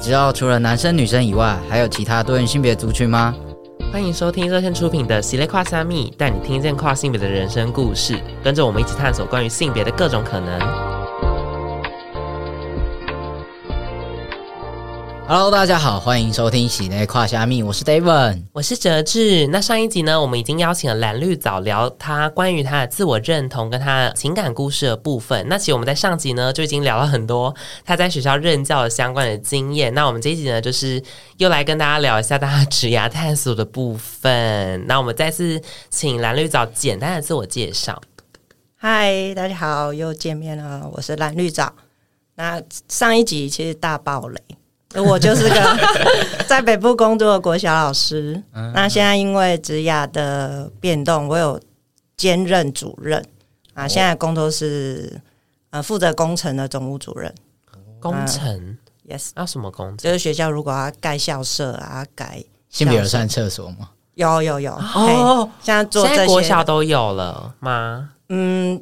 [0.00, 3.34] 知道除了男生女生以外，还有其他多元性别族群吗？
[3.92, 10.89] 欢迎收听热线出品的《喜列跨虾米》，带你听见跨性别的人生故事，跟着我们一起探索关于性别的各种可能。
[15.32, 19.46] Hello，大家好，欢迎收听喜内跨虾米，我是 David，我是哲志。
[19.46, 25.46] 那上一集呢，我们已经邀请了蓝绿藻聊他关于他的自我认同跟他的情感故事的部分。
[25.48, 27.54] 那其实我们在上集呢就已经聊了很多
[27.84, 29.94] 他在学校任教的相关的经验。
[29.94, 31.00] 那我们这一集呢，就是
[31.36, 34.84] 又来跟大家聊一下他职涯探索的部分。
[34.88, 38.02] 那我们再次请蓝绿藻简单的自我介绍。
[38.74, 41.72] 嗨，大家好，又见面了，我是蓝绿藻。
[42.34, 44.40] 那上一集其实大爆雷。
[44.96, 45.78] 我就是个
[46.48, 48.42] 在北部工作的国小老师，
[48.74, 51.60] 那现在因为职涯的变动，我有
[52.16, 53.24] 兼任主任
[53.74, 53.86] 啊。
[53.86, 55.20] 现在工作是
[55.70, 57.32] 呃负责工程的总务主任。
[58.00, 58.76] 工程
[59.08, 59.96] ，yes，那什么工程？
[59.98, 63.90] 就是学校如果要盖校舍啊，改性别友善厕所吗？
[64.14, 68.10] 有有有哦，现在做这些国小都有了吗？
[68.28, 68.80] 嗯，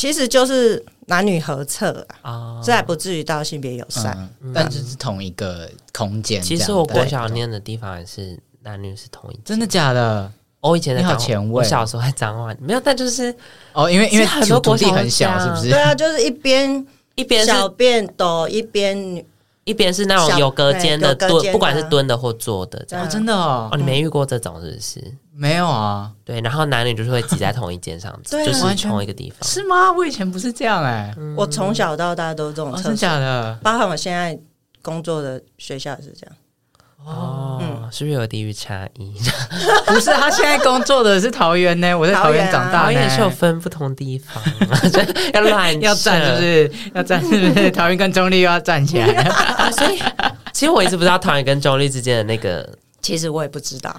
[0.00, 0.82] 其实就是。
[1.10, 6.40] 男女合厕啊，这还不至于到性别友善，嗯，但只是同一个空间。
[6.40, 10.30] 其实我国小念的地方也是男女是同一，真的假的？
[10.60, 13.34] 我以前在前卫，我小时候在脏话，没有，但就是
[13.72, 15.68] 哦，因为因为很多土地很小，是不是？
[15.68, 18.96] 对啊，就是一边一边小便斗，一边
[19.64, 25.02] 一边是那种有隔间的蹲，不管是蹲的或坐的，这样真的哦，你没遇过这种是不是？
[25.32, 29.92] 没有啊，对，然后男女就是会挤在同一间上，就是同一个地方，是吗？
[29.92, 33.58] 我以前不是这样哎，我从小到大都这种，真的假的？
[33.62, 34.38] 包括我现在
[34.82, 36.36] 工作的学校也是这样。
[37.04, 39.12] 哦，是不是有地域差异？
[39.86, 44.42] 不是，他现在工作的是桃园呢， 我在桃园长大，桃园是有分不同地方，
[45.34, 46.72] 要乱要站，是不是？
[46.94, 47.70] 要站，是不是？
[47.70, 49.24] 桃园跟中立又要站起来，
[49.72, 49.98] 所以
[50.52, 52.68] 其实我一直不知道桃园跟中立之间的那个，
[53.02, 53.94] 其实我也不知道。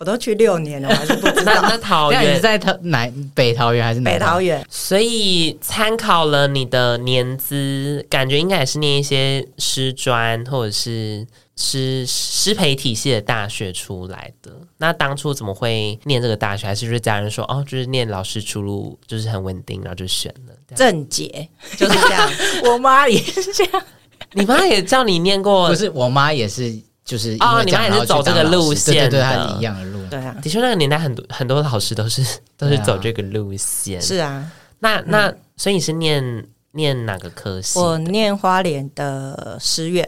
[0.00, 1.52] 我都去六年了，我还是不知道。
[1.60, 4.64] 那桃园是在桃南北桃园还是南北桃园？
[4.70, 11.26] 所以参考了你的年资，感觉应该也是念一些师专或者是
[11.58, 14.52] 师师培体系的大学出来的。
[14.78, 16.66] 那当初怎么会念这个大学？
[16.66, 20.54] 还是就是家人说哦，就是念老师出路就是很稳定，然后就选了。
[20.76, 22.30] 正解 就是这样。
[22.72, 23.82] 我妈也是这样，
[24.32, 25.68] 你妈也叫你念过？
[25.68, 26.80] 不是，我妈也是。
[27.08, 30.06] 就是啊，你们也是走这个路线的，对，对，对，一样的路。
[30.10, 32.22] 对啊，的确，那个年代很多很多老师都是
[32.54, 33.98] 都是走这个路线。
[34.02, 37.78] 是啊，那那所以你是念念哪个科系？
[37.78, 40.06] 我念花莲的师院，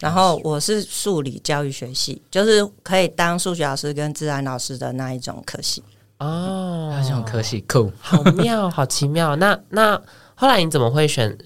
[0.00, 5.82] 然后我是数理教育学系，就是可以当数学老师跟自然老师的那一种科系。
[6.18, 9.36] 哦，那种科系酷，好妙，好奇妙。
[9.36, 10.00] 那那
[10.34, 11.38] 后来你怎么会选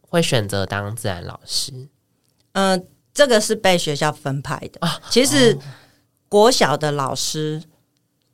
[0.00, 1.72] 会选择当自然老师？
[2.54, 2.84] 嗯。
[3.14, 4.96] 这个是被学校分派的啊。
[5.10, 5.58] 其实
[6.28, 7.60] 国小的老师，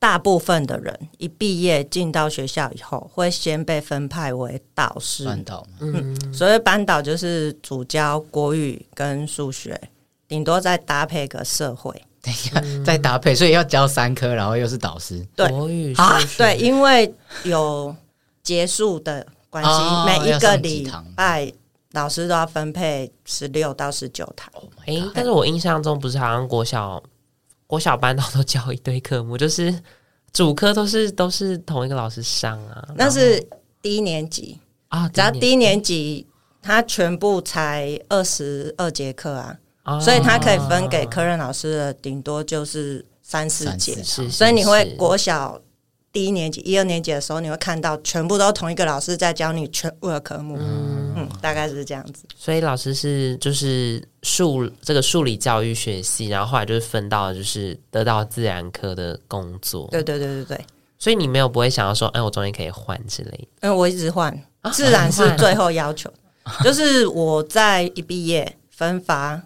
[0.04, 5.24] 大部分的人一毕业进到学校以后，会先被分派为导师。
[5.24, 9.80] 班导，嗯，所谓班导就是主教国语跟数学，
[10.28, 11.90] 顶多再搭配个社会。
[12.20, 15.26] 等一下，再搭配，所以要教三科，然后又是导师。
[15.34, 17.10] 对，国语啊，对，因为
[17.44, 17.96] 有
[18.42, 21.50] 结束的关系，哦、每一个礼拜。
[21.92, 24.52] 老师都要分配十六到十九堂。
[24.84, 27.00] 哎、oh，但是我印象中不是好像国小
[27.74, 29.74] 国小班导 都教一堆科目，就是
[30.32, 32.88] 主科都是都是同一个老师上啊。
[32.94, 33.44] 那是
[33.82, 36.24] 低年级啊，只要低年级，
[36.62, 45.60] 他全部才二十二节课啊，啊，所以他可以分给科任老师的顶多就是三四节，所以你会国小。
[46.12, 52.24] 第一年级、一二年级的时候，你会看到全部都同一个老师在教你全部的科目，嗯，嗯，大概是这样子。
[52.36, 59.88] 所以老师是就是数这个数理教育学系，然后后来就是分到就是得到自然科的工作。
[59.90, 60.66] 对对对对对。
[60.98, 63.48] 所以你没有不会想要说，哎，我中间可以换之类的。
[63.60, 64.36] 嗯，我一直换，
[64.72, 66.12] 自然是最后要求。
[66.64, 69.42] 就是我在一毕业分发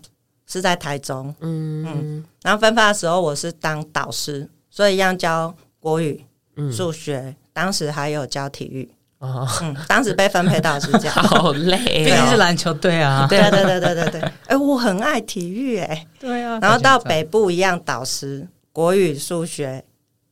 [0.47, 6.25] 是在台中，嗯嗯，然后分发的时候我是当导师，所以一样教国语。
[6.73, 19.85] 数学当时还有教体育哦，嗯，当时被分配到是这样， 好累，毕竟是篮球队啊，对对对对对对， 哎、欸，我很爱体育哎、欸，对啊，然后到北部一样导师国语、数学、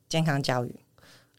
[0.09, 0.73] 健康教育，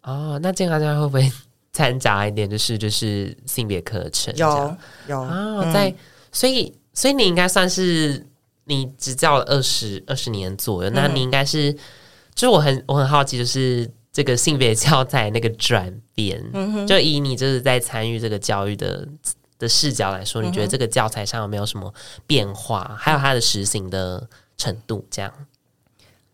[0.03, 1.31] 哦，那健康教育会不会
[1.71, 4.35] 掺杂一点，就是就是性别课程？
[4.35, 4.75] 有
[5.07, 5.95] 有啊、哦，在、嗯、
[6.33, 8.25] 所以所以你应该算是
[8.65, 11.71] 你执教了二十二十年左右，那你应该是，
[12.35, 13.89] 就是我很我很好奇，就是。
[14.17, 19.07] 这个性别教材那个转变，嗯，就以你就是在参与这个教育的
[19.59, 21.93] 的视角来说，你觉得这个教材上有没有什么
[22.25, 22.95] 变化？
[22.97, 24.27] 还有它的实行的
[24.57, 25.05] 程度？
[25.11, 25.31] 这样？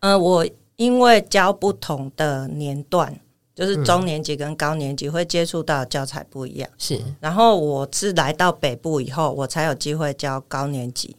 [0.00, 3.20] 呃，我因为教不同的年段，
[3.54, 6.70] 就是中年级跟高年级会接触到教材不一样。
[6.78, 11.14] 是，然后我是来到北部以后，我才有机会教高年级，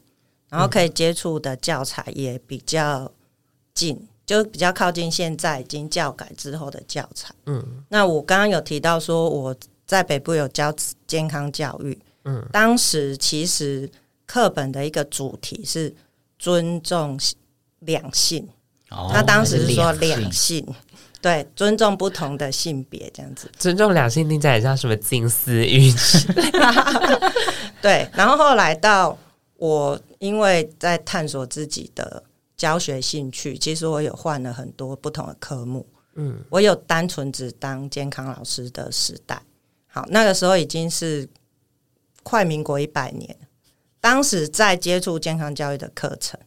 [0.50, 3.12] 然后可以接触的教材也比较
[3.76, 7.34] 近，就比较靠近现在已经教改之后的教材。
[7.46, 9.56] 嗯，那我刚刚有提到说我
[9.86, 10.74] 在北部有教
[11.06, 13.90] 健康教育，嗯，当时其实
[14.26, 15.94] 课本的一个主题是
[16.40, 17.20] 尊重
[17.80, 18.48] 两性。
[18.92, 20.66] 哦他当时是说两性，
[21.20, 23.52] 对，尊重不同的性别这样子。
[23.58, 26.52] 尊重两性听起来像什么金丝玉之类。
[27.82, 29.18] 对，然后后来到
[29.58, 32.24] 我，因为在探索自己的
[32.56, 35.88] 教学兴趣，其实我有换了很多不同的科目。
[36.16, 39.42] 嗯，我有单纯只当健康老师的时代。
[39.88, 41.28] 好，那个时候已经是
[42.24, 43.38] 快民国一百年，
[44.00, 46.40] 当时在接触健康教育的课程。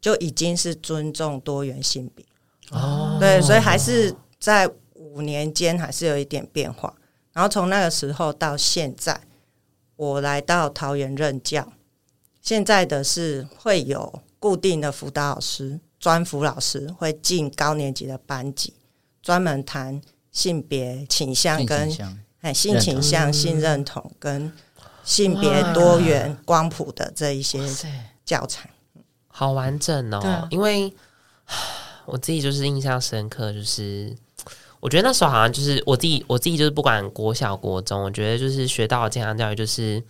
[0.00, 2.26] 就已经是尊重多元性别
[2.72, 6.92] 哦，对，所以还是在五年间还是有一点变化。
[7.32, 9.20] 然后从那个时候到现在，
[9.94, 11.72] 我来到桃园任教，
[12.40, 18.74] 现在的是会有固定的辅导老师、专辅老师会进高年级的班级，
[19.22, 20.02] 专门谈
[20.32, 24.52] 性别倾向跟哎性倾向、性认同跟
[25.04, 27.60] 性别多元光谱的这一些
[28.24, 28.68] 教材。
[29.28, 30.92] 好完整哦，啊、因为
[32.04, 34.12] 我自己就是印象深刻，就是
[34.80, 40.02] 我觉得那时候好像就是我自己，我自己就是不管国小国中，我觉得就是学到健康教育，就是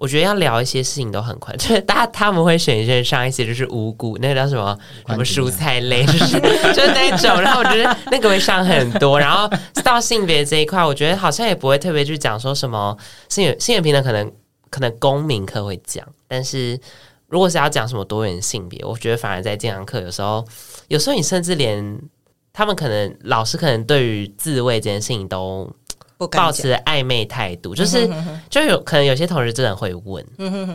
[0.00, 4.76] 我觉得要聊一些事情都很快，就是大家他们会选一些上一些就是五谷，那个叫什么
[5.06, 6.40] 什么蔬菜类，就是
[6.72, 9.48] 就是那种，然后我觉得那个会上很多，然后
[9.84, 12.96] 到性别这一块，我觉得好像也不会特别去讲说什么
[13.28, 14.32] 性别性别平等，可能
[14.70, 16.80] 可能公民课会讲，但是。
[17.32, 20.44] 如果是要讲什么多元性别，我觉得反而在健康课有时候，
[20.88, 22.00] 有时候你甚至连
[22.52, 25.70] 他们可能老师可能对于自慰这件事情都
[26.28, 28.08] 抱持暧昧态度，就是
[28.48, 30.24] 就有可能有些同学真的会问，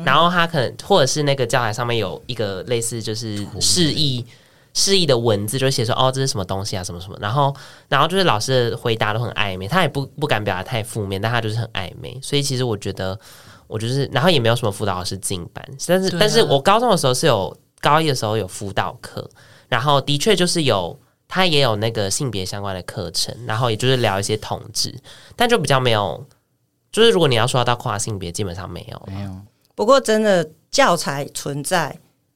[0.03, 4.25] 然后他可能或者是那个教材上面有一个类似就是示意
[4.74, 7.56] 示意的文字，就写说哦，这是什么东西啊什么什么，然后
[7.89, 13.18] 然后就是老师的回答都很暧昧，他也不不敢表达太负面，但他就是很暧昧，所以其实我觉得。
[13.68, 17.51] 我就是，然后也没有什么辅导老师进班，但是，啊、但是我高中的时候是有
[17.81, 19.27] 高一的时候有辅导课，
[19.68, 20.95] 然后的确就是有，
[21.35, 24.97] 他也有那个性别相关的课程，然后也就是聊一些同志，
[25.35, 26.25] 但就比较没有，
[26.93, 29.35] 就是如果你要说到跨性别，基本上没有，没有。
[29.75, 31.93] 不过真的教材存在，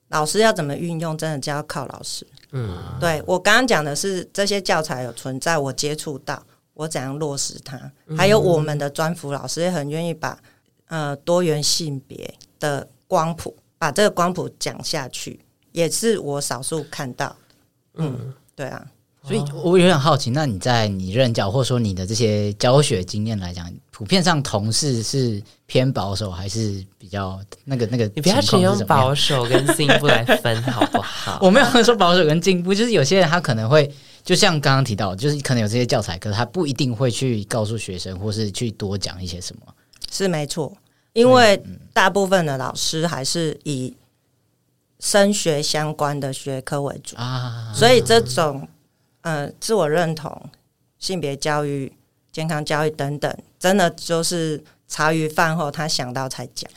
[0.10, 2.28] 老师要怎么运用，真的就要靠老师。
[2.52, 7.80] 嗯，对，我刚刚讲的是这些教材有存在，我接触到，我怎样落实它，
[8.18, 10.38] 还有我们的专辅老师也很愿意把。
[10.90, 15.40] 呃，多元性别的光谱，把这个光谱讲下去，
[15.72, 17.36] 也是我少数看到。
[17.94, 18.86] 嗯，嗯对啊，
[19.24, 28.04] 所以我有点好奇，那你在你任教或者说你的这些教学经验来讲，普遍上同事是偏保守还是比较那个那个？
[28.14, 31.40] 你不要只用 保守跟进步来分好不好？
[31.42, 33.90] 我没有说保守跟进步，就是有些人他可能会，
[34.26, 39.62] 就像刚刚提到，就是可能有这些教材，可是他不一定会去告诉学生，或是去多讲一些什么。
[40.12, 40.76] 是没错，
[41.14, 41.64] 因为
[41.94, 43.96] 大部分的老师还是以
[45.00, 48.68] 升学相关的学科为主啊，所以这种
[49.22, 50.50] 呃自我认同、
[50.98, 51.92] 性别教育、
[52.32, 56.70] 健康教育等等，真的就是茶余饭后他想到才讲。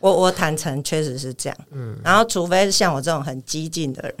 [0.00, 1.58] 我我坦诚，确实是这样。
[1.70, 4.14] 嗯，然后除非是像我这种很激进的人，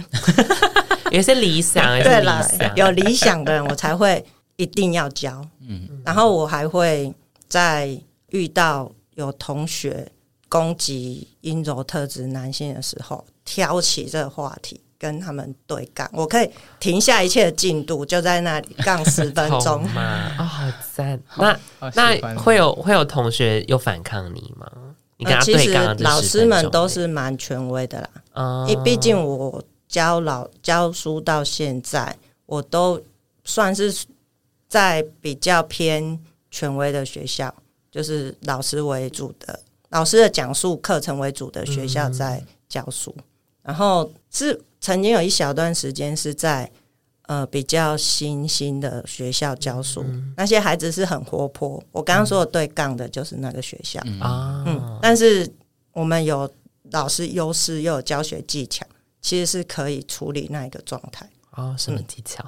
[1.12, 2.46] 也是理想， 对了，
[2.76, 4.24] 有理想的人，我才会
[4.56, 5.46] 一定要教。
[5.68, 7.14] 嗯，然后我还会
[7.48, 7.98] 在。
[8.30, 10.10] 遇到有同学
[10.54, 20.00] 攻击阴柔特质男性的时候，挑起这个话题跟他们对杠，我可以停下一切的进度，就在那里杠十分钟嘛。
[20.00, 21.20] 啊、 哦，好赞！
[21.36, 21.58] 那
[21.96, 24.70] 那会有会有同学有反抗你吗？
[25.16, 28.10] 你跟他对杠、呃，其实老师们都是蛮权威的啦。
[28.34, 33.02] 嗯，因为毕竟我教老教书到现在，我都
[33.42, 33.92] 算是
[34.68, 36.16] 在比较偏
[36.48, 37.52] 权威的学校。
[37.90, 39.60] 就是老师为主的，
[39.94, 43.24] 老师的讲述课程为主的学校在教书，嗯、
[43.62, 46.68] 然后是曾经有一小段时间是在
[47.28, 51.80] 呃比较新兴的学校教书，嗯、那些孩子是很活泼。
[51.92, 55.48] 我刚刚说的对杠的就是那个学校啊，嗯，嗯，但是
[55.92, 56.52] 我们有
[56.90, 58.84] 老师优势又有教学技巧，
[59.22, 61.24] 其实是可以处理那一个状态。
[61.52, 62.44] 哦，什么技巧？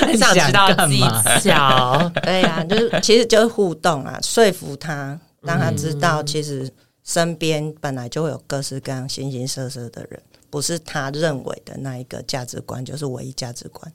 [0.00, 0.98] 很 想知道技
[1.40, 2.10] 巧。
[2.24, 6.70] 对呀、啊，就是其实就是互动啊，说服他让他知道其实
[7.02, 13.92] 身边本来就会有各式各样、形形色色的人，不是他认为的那一个价值观就是唯一价值观。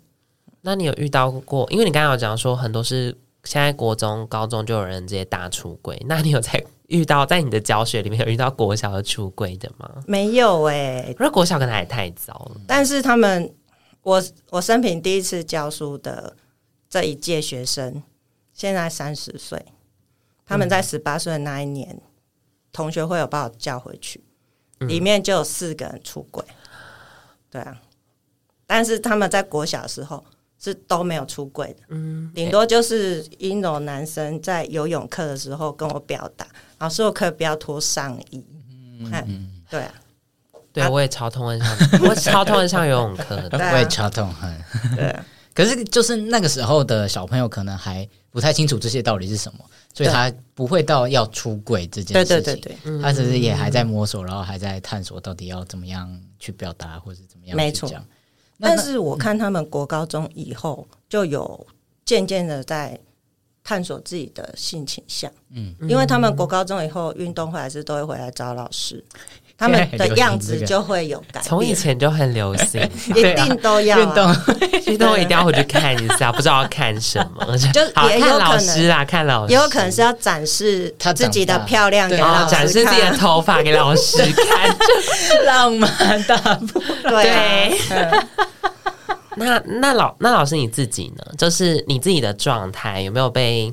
[0.61, 1.69] 那你有遇到过？
[1.69, 10.03] 因为你刚刚有讲说很多是现在国中、高中就有人直接大出轨，那你有在 遇到在你的教学里面有遇到国小的出轨的吗？
[10.07, 12.61] 没有哎、欸，我觉得国小可能还太早了。
[12.67, 13.53] 但是他们，
[14.01, 16.35] 我我生平第一次教书的
[16.89, 18.01] 这一届学生，
[18.53, 19.63] 现在三十岁，
[20.45, 22.01] 他们在十八岁的那一年，嗯、
[22.71, 24.23] 同学会有把我叫回去，
[24.79, 26.43] 里面就有四个人出轨，
[27.49, 27.81] 对啊，
[28.65, 30.23] 但是他们在国小的时候。
[30.57, 36.47] 是都没有出轨的，嗯，顶多就是阴柔男生在游泳课的时候跟我表达，
[36.79, 38.43] 老师我可以不要脱上衣，
[39.01, 39.61] 嗯，嗯。
[39.69, 39.93] 对啊，
[40.71, 44.63] 对我也超痛恨上，我超痛恨上游泳课， 对啊、我也超痛恨，
[44.95, 45.25] 对、啊，
[45.55, 49.59] 可是就是那个时候的小朋友可能还不太清楚这些到底是什么，
[49.93, 57.89] 所以他不会到要出柜这件事情，对对对对，他只是也还在摸索，然后还在探索到底要怎么样去表达或者怎么样，没错。
[58.59, 61.65] 但是我看他们国高中以后就有
[62.03, 62.99] 渐渐的在
[63.63, 69.03] 探索自己的性倾向，嗯，因为他们国高中以后运动会还是都会回来找老师，
[69.57, 71.43] 他们的样子就会有改变。
[71.43, 72.81] 从以前就很流行，
[73.15, 74.35] 一定都要运动，
[74.87, 84.75] 运动一定要回去看一下，不知道要看什么， 就也有老师啦，看老师，也有可能是要展示他自己的漂亮给老师，展示自己的头发给老师看，
[85.45, 87.79] 浪漫大步，对。
[89.37, 91.23] 那那老那老师你自己呢？
[91.37, 93.69] 就是你自己的状态有没有被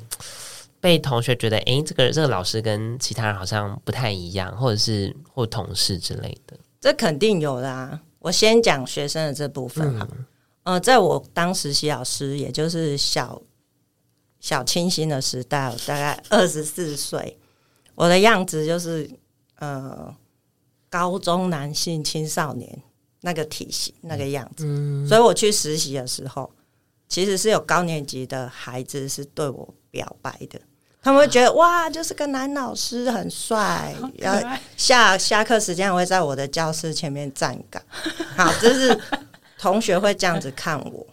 [0.83, 6.59] 被同学觉得，哎，这个这个老师跟其他人好像不太一样，或者是或同事之类的？
[6.81, 8.03] 这肯定有啦啊。
[8.19, 10.09] 我先讲学生的这部分哈。
[10.65, 13.41] 嗯、呃，在我当实习老师，也就是小
[14.41, 17.39] 小清新的时代，我大概二十四岁，
[17.95, 19.09] 我的样子就是
[19.61, 20.15] 呃
[20.91, 22.83] 高中男性青少年。
[23.25, 26.53] 那个体型，那个样子，嗯、所以我去实习的时候，
[27.09, 30.61] 其实是有高年级的孩子是对我表白的，
[31.03, 37.83] 他们会觉得哇，就是个男老师很帅，然后下下课时间我会在我的教室前面站岗，
[38.37, 38.97] 好，就是
[39.59, 41.07] 同学会这样子看我，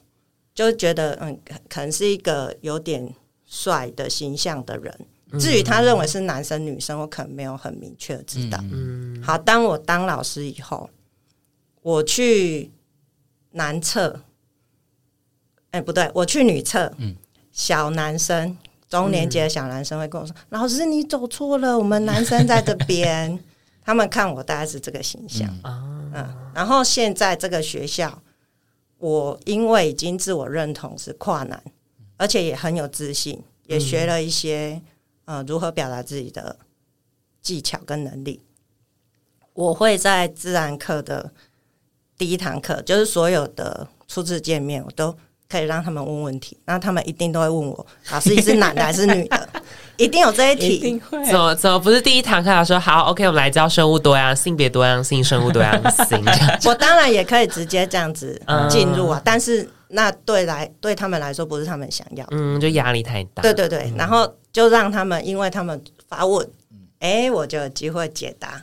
[0.53, 3.13] 就觉得嗯，可能是一个有点
[3.45, 4.93] 帅的形象的人。
[5.39, 8.59] 至于他认为是男生女生，我可能没有很明确的知道。
[8.71, 10.89] 嗯，好，当我当老师以后。
[11.81, 12.69] 我去
[13.51, 14.21] 男厕，
[15.71, 16.93] 哎、欸，不对，我去女厕。
[16.97, 17.15] 嗯，
[17.53, 18.55] 小男生，
[18.89, 23.39] 中年级的小男生会跟我说：“嗯、老师，你走错了，我们男生在这边。
[23.85, 25.47] ”他们看我大概是这个形象。
[25.63, 28.21] 嗯，嗯，然后现在这个学校，
[28.97, 31.63] 我因为已经自我认同是跨男，
[32.17, 34.81] 而且也很有自信，也学了一些、
[35.25, 36.57] 嗯、呃如何表达自己的
[37.41, 38.41] 技巧跟能力。
[39.53, 41.31] 我会在自然课的。
[42.17, 45.15] 第一堂课就是所有的初次见面，我都
[45.49, 49.49] 可以让他们问问题，那他们一定都会问我：老师，你是男的 还是女的？
[49.97, 51.01] 一定有这一题。
[51.27, 52.51] 怎么怎么不是第一堂课？
[52.51, 55.73] 他说好，OK，我们来教生物多样性别多样性、生物多样
[56.05, 56.23] 性。
[56.69, 58.39] 我当然也可以直接这样子
[58.69, 63.41] 进入啊，嗯、但是那对来对他们来说不是他们想要，嗯，就压力太大。
[63.41, 66.47] 对对对，然后就让他们，因为他们发问，
[66.99, 68.61] 哎、欸，我就有机会解答。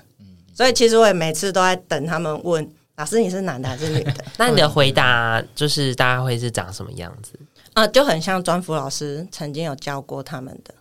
[0.55, 2.71] 所以其实我也每次都在等他们问。
[2.97, 4.25] 老师，你是男的还是女的？
[4.39, 7.39] 那你的回答就是大家会是长什么样子？
[7.75, 10.75] 啊、呃，就很像专辅老师曾经有教过他们的。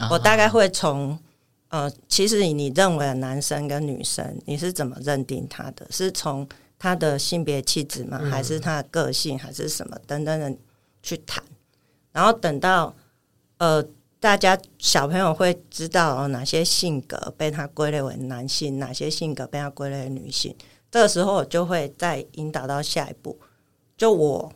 [0.00, 1.16] 哦、我大概会从
[1.68, 5.86] 呃，其实你你认为的男生跟女生，你是怎么认定他的？
[5.90, 8.18] 是从他的性别气质吗？
[8.30, 10.52] 还是他的个性，还是什么等等的
[11.02, 11.44] 去谈？
[12.10, 12.92] 然后等到
[13.58, 13.84] 呃，
[14.18, 20.52] 大家小朋友会知道、哦、哪些性格被他归类为男性，哪些性格被他归类为女性。
[20.90, 23.38] 这个时候我就会再引导到下一步，
[23.96, 24.52] 就我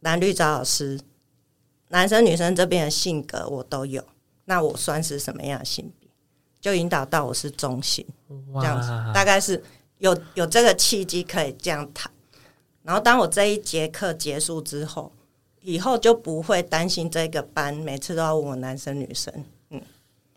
[0.00, 1.00] 蓝绿找老师，
[1.88, 4.04] 男生女生这边的性格我都有，
[4.44, 6.08] 那我算是什么样的性别？
[6.60, 9.60] 就引导到我是中性，这样子大概是
[9.98, 12.08] 有有这个契机可以这样谈。
[12.84, 15.12] 然后当我这一节课结束之后，
[15.60, 19.34] 以后就不会担心这个班每次都要问我男生女生。
[19.70, 19.82] 嗯，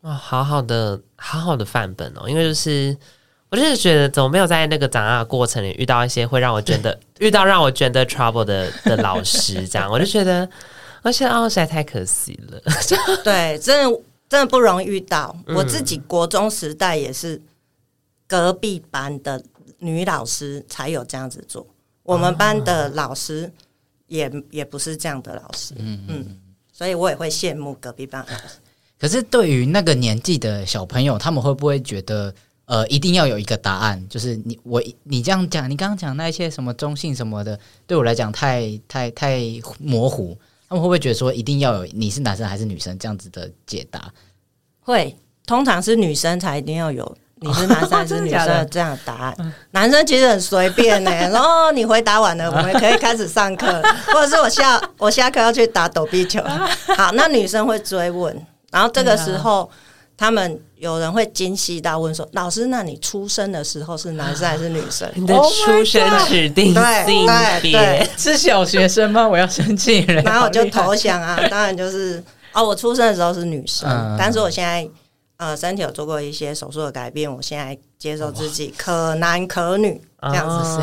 [0.02, 2.98] 哇，好好的好好的范本哦，因为就是。
[3.54, 10.50] 我就是觉得，怎么没有在那个长大的过程里遇到一些会让我觉得 遇到让我觉得 trouble 的的老师，这样我就觉得，
[11.04, 12.60] 而且哦，实在太可惜了。
[13.24, 15.38] 对，真的真的不容易遇到。
[15.50, 17.40] 我自己国中时代也是
[18.26, 19.40] 隔壁班的
[19.78, 21.64] 女老师才有这样子做，
[22.02, 23.54] 我们班的老师
[24.08, 25.76] 也也不是这样的老师。
[25.78, 26.38] 嗯嗯，
[26.72, 28.56] 所以我也会羡慕隔壁班的老师。
[29.00, 32.34] 可是对于那个年纪的小朋友，他们会不会觉得，
[32.74, 34.04] 呃，一定要有一个答案？
[34.10, 39.40] 就是你我你这样讲，你刚刚讲那些什么中性什么的，对我来讲太太太
[39.78, 40.36] 模糊。
[40.68, 44.12] 他们会不会觉得说，一定要有你是男生还是女生这样子的解答？
[44.82, 45.16] 会，
[45.46, 47.16] 通常是女生才一定要有。
[47.36, 48.48] 你是男生还是女生？
[48.72, 51.12] 这样的答案，男生其实很随便呢。
[51.12, 53.68] 然 后你回答完了，我们可以开始上课，
[54.12, 56.42] 或者是我下我下课要去打躲避球。
[56.98, 58.36] 好，那女生会追问，
[58.72, 59.70] 然后这个时候
[60.18, 66.74] 他们有人会惊喜到问说：“老师，那你出生的时候是男生还是女生？”你的出生指定
[67.06, 67.26] 性
[67.62, 69.28] 别是小学生吗？
[69.28, 70.22] 我要生气了。
[70.24, 74.88] 然后我就投降啊，当然就是哦，我出生的时候是女生，但是我现在。
[75.38, 80.80] 呃，身体有做过一些手术的改变，我现在接受自己可男可女这样子，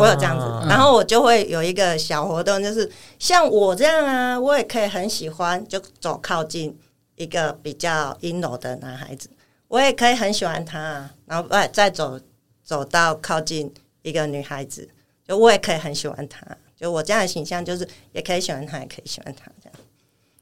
[0.00, 6.74] 我有这样子，然后我就会有一个小活动，就是像我这样啊，我也可以很喜欢就走靠近
[7.18, 9.28] 一个比较阴柔的男孩子，
[9.66, 12.18] 我也可以很喜欢他，然后再再走
[12.62, 13.72] 走到靠近
[14.02, 14.88] 一个女孩子，
[15.26, 16.46] 就我也可以很喜欢他，
[16.76, 19.50] 就我这样的形象就是也可以喜欢他，也可以喜欢他。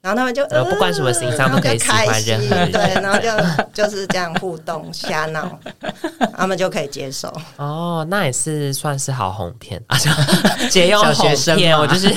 [0.07, 3.29] 然后他们就呃，不管什么形象都可以喜欢人，对，然后就
[3.83, 5.59] 就是这样互动瞎闹，
[6.37, 7.33] 他们就可以接受。
[7.57, 9.99] 哦，那也是算是好哄骗 啊，
[10.71, 12.09] 借用哄骗，我就是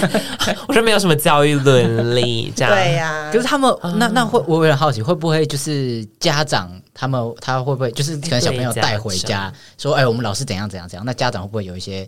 [0.67, 2.71] 我说没有什么教育伦理这样。
[2.71, 11.03] 对呀，可是他们那那会，我有点好奇，会不会就是家长他们他会不会就是可能小朋友带回家说，哎，我们老师怎样怎样怎样？
[11.03, 12.07] 那家长会不会有一些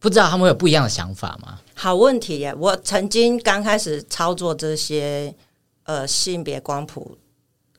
[0.00, 1.60] 不知道他们有不一样的想法吗？
[1.74, 2.54] 好问题耶！
[2.54, 5.34] 我曾经刚开始操作这些
[5.84, 7.18] 呃性别光谱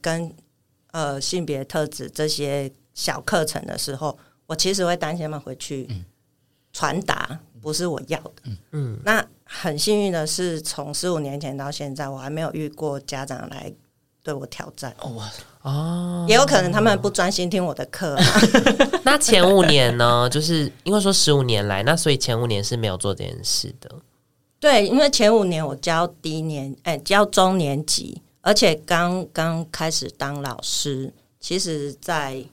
[0.02, 0.34] 跟
[0.92, 5.88] 呃性别特质这些小课程的时候，我其实会担心他们回去
[6.74, 8.52] 传达不是我要的。
[8.72, 13.72] 嗯，那很幸运的是，从十五年前到现在，我还没有遇过家长来
[14.30, 14.96] 对我挑战。
[15.00, 15.20] 哦
[15.64, 18.16] 哦，也有可能他们不专心听我的课。
[19.04, 20.30] 那前五年呢？
[20.30, 23.90] 就是因为说十五年来，那所以前五年是没有做这件事的。
[24.60, 32.46] 对，因为前五年我教低年，哎，教中年级，而且刚刚开始当老师，其实在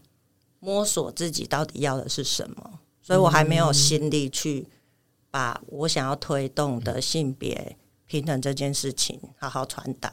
[0.59, 2.71] 摸索自己到底要的是什么，
[3.03, 4.67] 所以我还没有心力去
[5.31, 10.12] 把我想要推动的性别平等这件事情好好传达。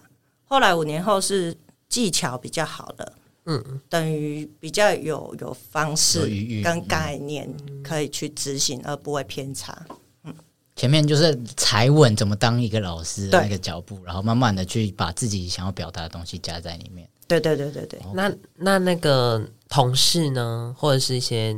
[0.53, 1.55] 后来五年后是。
[1.89, 3.13] 技巧比较好了，
[3.45, 6.27] 嗯，等于比较有有方式
[6.63, 7.47] 跟概念
[7.83, 9.85] 可以去执行，而不会偏差。
[10.23, 10.33] 嗯，
[10.75, 17.07] 前面就是踩稳怎么当一个老师的那个脚步，然后慢慢的去把自己想要表达的东西加在里面。
[17.27, 18.01] 对对对对对。
[18.15, 21.55] 那那那个同事呢，或者是一些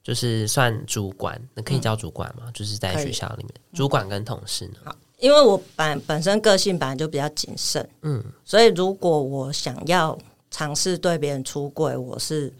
[0.00, 2.44] 就是算主管，那可以叫主管吗？
[2.46, 4.94] 嗯，就是在学校里面，主管跟同事呢？
[5.18, 10.16] 因为我本本身个性本来就比较谨慎，嗯，所以如果我想要
[10.50, 12.52] 尝试对别人出柜，我是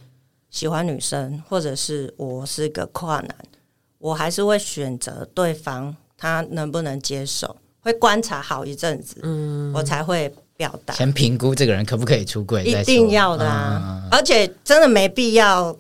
[0.51, 3.37] 喜欢女生，或者是我是个跨男，
[3.99, 15.77] 我还是会选择对方他能不能接受，会观察好一阵子，嗯，我才会表达，先评估这个人可不可以出柜，一定要的啊，嗯，而且真的没必要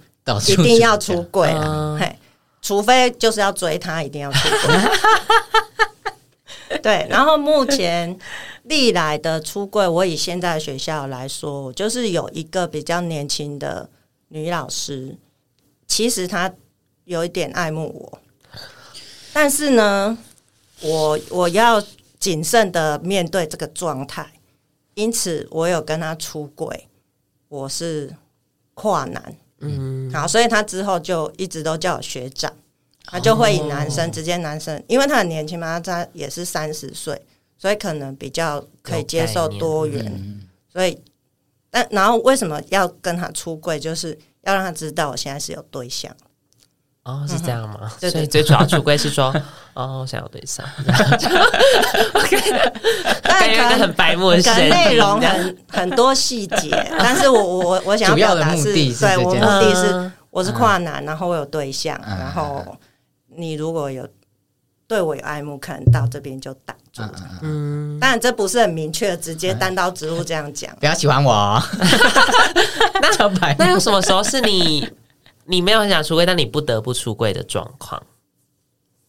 [0.47, 2.19] 一定要出柜啊，嘿，
[2.61, 4.77] 除非就是要追他，一定要出柜。
[6.83, 8.19] 对，然后目前
[8.65, 13.89] 历来的出柜，我以现在的学校来说，就是有一个比较年轻的
[14.29, 15.17] 女老师，
[15.87, 16.53] 其实她
[17.05, 18.19] 有一点爱慕我，
[19.33, 20.19] 但是呢，
[20.81, 21.83] 我我要
[22.19, 24.27] 谨慎的面对这个状态，
[24.95, 26.89] 因此我有跟她出柜，
[27.49, 28.13] 我是
[28.75, 32.53] 跨男，嗯，好，所以她之后就一直都叫我学长。
[33.07, 37.21] 他就会以男生直接男生，因为他很年轻嘛，他也是三十岁，
[37.57, 40.41] 所以可能比较可以接受多元。
[40.73, 41.01] 所以，
[41.71, 46.15] 但然后为什么要跟他出柜，就是要让他知道我现在是有对象。
[47.05, 47.89] 哦，是这样吗？
[48.01, 49.33] 所以最主要出柜是说，
[49.75, 50.67] 哦，我想要对象。
[53.23, 62.77] 但可能很白目，内容很很多细节， 但是我我我想要表达是，对我目的是我是跨男，然后我有对象，然后。
[63.37, 64.09] 你如果有
[64.87, 67.13] 对我有爱慕，可能到这边就挡住了。
[67.43, 70.75] 嗯，当然这不是很明确，直接单刀直入这样讲。
[70.77, 71.63] 不要喜欢我哦。
[73.03, 74.89] 那 那有什么时候是你
[75.45, 78.01] 你没有很想出柜，但你不得不出柜的状况？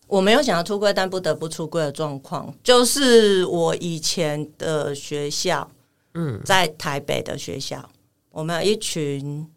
[0.07, 5.69] 我没有想要出柜，但不得不出柜的状况，就是我以前的学校，
[6.13, 7.87] 嗯，在台北的学校，
[8.31, 9.47] 我们有一群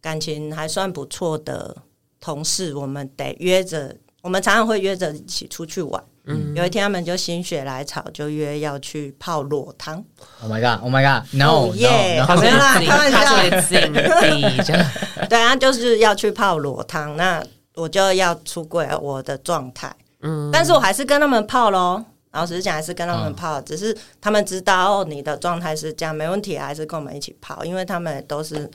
[0.00, 1.76] 感情还算不错的。
[2.20, 6.02] 同事，我们得约着，我们常常会约着一起出去玩。
[6.28, 10.04] 嗯，有一天他们就心血来潮，就约要去泡裸汤。
[10.42, 10.82] Oh my god!
[10.82, 11.24] Oh my god!
[11.32, 11.72] No!
[11.76, 12.20] 耶！
[12.20, 13.86] 好没啦，开玩笑。
[15.30, 17.40] 对啊，就是要去泡裸汤，那
[17.74, 19.94] 我就要出柜我的状态。
[20.22, 22.04] 嗯，但是我还是跟他们泡喽。
[22.32, 28.68] 老实讲，还是跟他们泡，只是他们知道哦，你的状态是这样，没问题，还是跟我们一起泡，因为他们都是。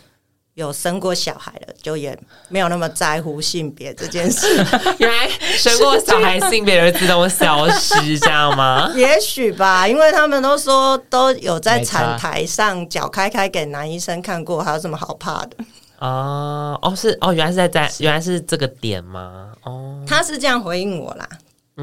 [0.62, 4.48] 有生过小孩了，就也没有那么在乎性别这件事。
[5.00, 8.92] 原来生过小孩，性别就自动消失，这样吗？
[8.96, 15.58] 也许吧，因为他们都说都有在产台上脚开开给男医生看过，还有什么好怕的？
[16.00, 19.52] 哦哦，是哦，原来是在在，原来是这个点吗？
[19.64, 21.28] 哦，他是这样回应我啦，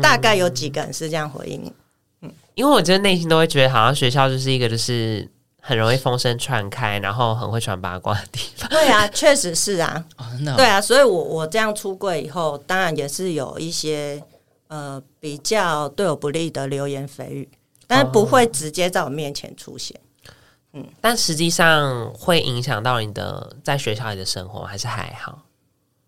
[0.01, 1.73] 大概有几个人是这样回应。
[2.23, 5.29] 嗯，因为我觉得内心都会觉得，好像学校就是一个就是。
[5.61, 8.69] 很容易风声传开，然后很会传八卦的地方。
[8.71, 10.05] 对啊， 确实是啊。
[10.17, 10.57] Oh, no.
[10.57, 14.23] 对啊，所以我我这样出柜以后，当然也是有一些
[14.69, 17.49] 呃比较对我不利的流言蜚语，
[17.87, 19.99] 但是不会直接在我面前出现。
[20.27, 20.35] Oh.
[20.75, 25.43] 嗯，但实际上会影响到你的在学校里的生活，还是还好？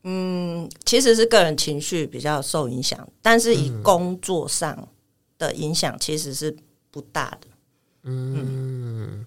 [0.04, 4.88] 嗯，其实是个人情绪比较受影响，但是以工作上
[5.36, 6.56] 的影响其实是
[6.90, 7.48] 不大的。
[8.04, 8.36] 嗯。
[8.38, 9.26] 嗯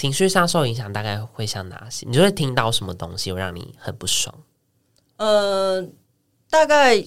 [0.00, 2.06] 情绪上受影响，大概会像哪些？
[2.06, 4.34] 你就会听到什么东西会让你很不爽？
[5.18, 5.86] 呃，
[6.48, 7.06] 大概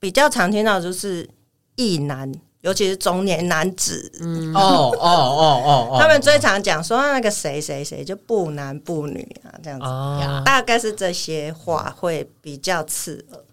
[0.00, 1.28] 比较常听到就是
[1.76, 2.32] 异男，
[2.62, 4.10] 尤其是中年男子。
[4.22, 9.84] 嗯，哦哦哦哦， 他们最常讲说那个谁谁谁就不男不女啊，这样子。
[9.84, 13.44] 哦，大概是这些话会比较刺耳。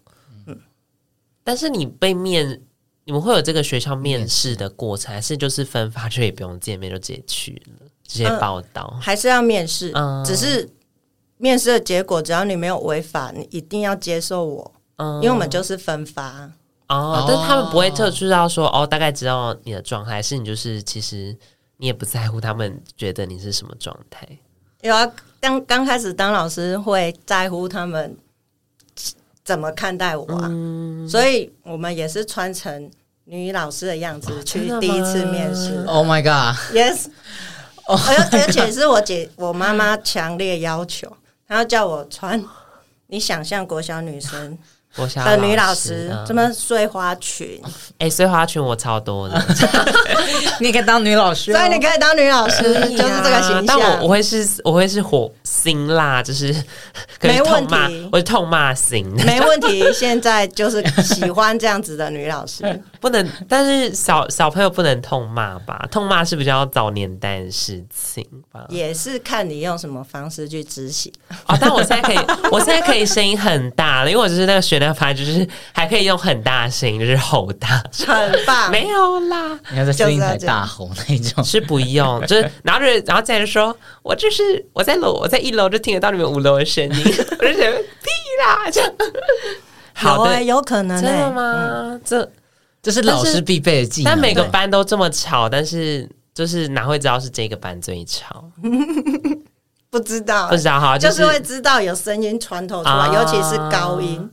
[0.46, 0.58] 嗯，
[1.44, 2.62] 但是你被面，
[3.04, 7.86] 你们会有这个学校面试的过程，还是就是分发就也不用见面就直接去了？
[8.06, 9.90] 直接报道、嗯、还是要面试？
[9.94, 10.68] 嗯、只是
[11.38, 14.72] 面试的结果，只要你没有违法，你一定要接受我。
[14.96, 16.50] 嗯，因为我们就是分发
[16.88, 21.36] 哦，但是他们不会特殊到说哦，大概知道你的状态，是你就是其实
[21.78, 24.28] 你也不在乎他们觉得你是什么状态。
[24.82, 25.10] 有啊，
[25.40, 28.16] 刚刚开始当老师会在乎他们
[29.42, 32.90] 怎么看待我啊，嗯、所以我们也是穿成
[33.24, 35.82] 女老师的样子、哦、去第一次面试。
[35.86, 37.06] Oh my god！Yes。
[37.86, 41.10] 而而且是我姐我妈妈强烈要求，
[41.48, 42.42] 她要叫我穿，
[43.08, 44.58] 你想象国小女生。
[45.24, 47.58] 的女老师什么碎花裙？
[47.96, 49.42] 哎，碎花裙我超多的，
[50.60, 53.64] 你可以当女老师，所以你可以当女老师，就是这个形象。
[53.64, 56.54] 但我我会是，我会是火辛辣，就是
[57.22, 59.82] 没问题，我是痛骂型，没问题。
[59.94, 62.62] 现在就是喜欢这样子的女老师，
[63.02, 65.86] 不能，但是小小朋友不能痛骂吧？
[65.90, 68.64] 痛骂是比较早年代的事情吧？
[68.68, 71.12] 也是看你用什么方式去执行。
[71.46, 72.18] 哦，但我现在可以，
[72.52, 74.78] 我现在可以声音很大了，因为我就是那个学。
[74.78, 78.70] 那反正就是还可以用很大声音，就是吼大，很棒。
[78.72, 88.08] 没有啦，你要在声音台大吼那种，是不用， 就是然后就然后再来说，我就是我在楼，我在一楼就听得到你们五楼的声音，我就觉得屁
[88.44, 88.92] 啦，这样。
[89.94, 92.00] 好的，有可能真的吗？
[92.04, 92.28] 这
[92.82, 94.10] 这是老师必备的技能。
[94.10, 98.44] 但每个班都这么吵，但是就是哪会知道是这个班最吵？
[99.88, 104.30] 不知道，不知道哈，就是会知道有声音穿透出来，尤其是高音。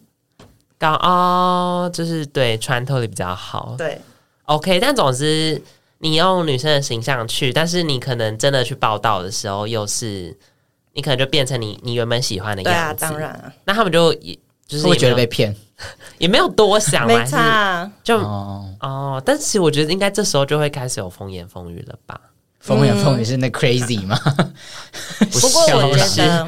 [0.77, 3.75] 高哦，就是对穿透力比较好。
[3.77, 3.99] 对
[4.45, 5.62] ，OK，但总之
[5.97, 10.33] 你用女生的形象去，但是你可能真的去报道的时候，又是
[10.93, 13.01] 你可能就变成你你原本喜欢的样子。
[13.01, 13.53] 对啊，当然啊。
[13.65, 15.53] 那他们就也就是也会觉得被骗，
[16.19, 17.91] 也没有多想，没差啊。
[18.03, 22.21] 就哦，哦，但是其实我觉得应该这时候就会开始有风言风语了吧。
[22.60, 24.19] 风言风语是那 crazy 吗？
[25.32, 26.47] 不过我觉得，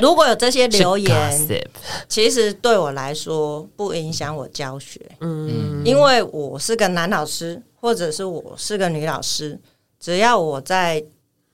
[0.00, 1.48] 如果有这些留言，
[2.08, 4.98] 其实对我来说不影响我教学。
[5.20, 9.60] 嗯，因为我是个男老师，或者是我是个女老师，
[10.00, 11.04] 只要我在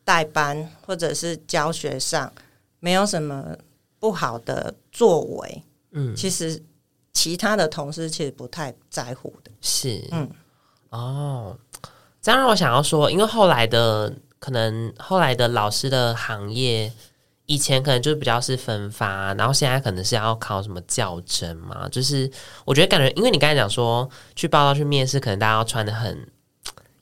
[0.05, 2.33] 带班或者是教学上
[2.79, 3.45] 没有什么
[3.99, 5.63] 不好的作为，
[5.97, 6.63] 嗯，其实
[7.13, 9.51] 其他的同事其实不太在乎的。
[9.61, 10.31] 是，嗯，
[10.91, 11.59] 哦。
[12.23, 16.93] 这样让我想要说，因为后来的可能后来的老师的行业，
[17.45, 21.89] 以前可能就是比较是分发，然后现在可能是要考什么教甄嘛。
[21.89, 22.29] 就是
[22.65, 26.29] 我觉得感觉，因为你刚才讲说去报到去面试，可能大家要穿的很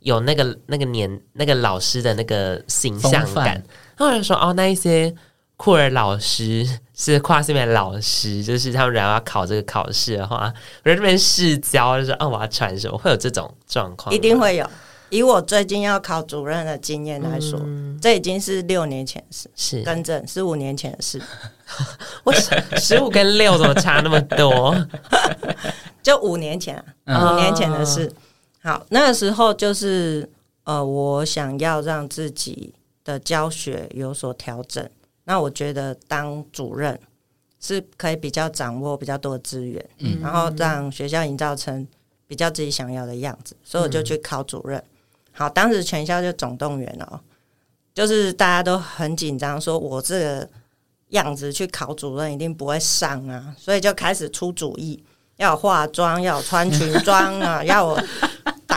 [0.00, 3.54] 有那个那个年那个老师的那个形象感。
[3.96, 5.14] 然后我就说哦，那一些
[5.56, 10.52] 酷儿老师是跨性别老师，就是他们如果要考这个考试的话，
[10.84, 14.68] 我在这边试教，就是哦，我要穿什么，会有这种状况，一定会有。
[15.10, 21.22] 以我最近要考主任的经验来说，嗯、这已经是六年前的事，是更正是五年前的事。
[22.24, 24.74] 我十五跟六怎么差那么多？
[26.02, 28.12] 就五年前啊，嗯、五年前的事。
[28.60, 30.28] 好，那个时候就是
[30.64, 34.84] 呃，我想要让自己的教学有所调整。
[35.24, 36.98] 那我觉得当主任
[37.58, 41.86] 是可以比较掌握比较多的资源，嗯，然后让学校营造成
[42.26, 44.82] 比较自己想要的样子，所以我就去考主任。
[45.32, 47.20] 好，当时全校就总动员了，
[47.94, 50.48] 就是大家都很紧张，说我这个
[51.08, 55.02] 样子去考主任一定不会上啊，所以就开始出主意，
[55.36, 58.00] 要化妆，要穿裙装啊，要我。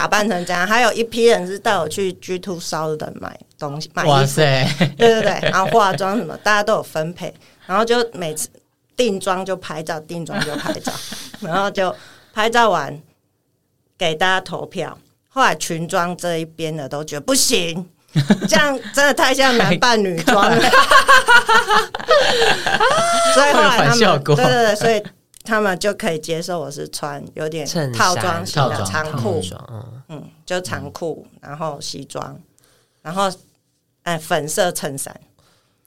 [0.08, 4.65] 打扮成这样，还有一批人是带我去 G Two sound 买东西，买衣服，哇塞，
[4.98, 7.34] 对对对，然后化妆什么，大家都有分配，
[7.65, 8.48] 然后就每次
[8.96, 10.93] 定妆就拍照，定妆就拍照，
[11.41, 11.93] 然后就
[12.34, 12.98] 拍照完
[13.98, 14.98] 给大家投票。
[15.28, 17.86] 后来裙装这一边的都觉得不行，
[18.48, 20.58] 这样真的太像男扮女装了，
[23.36, 25.04] 所以后来他们对对对，所以。
[25.48, 29.42] 他们就可以接受我是穿有点套装型的长裤，
[30.10, 32.38] 嗯，就长裤，然后西装，
[33.02, 33.32] 然后
[34.04, 35.18] 哎粉色衬衫。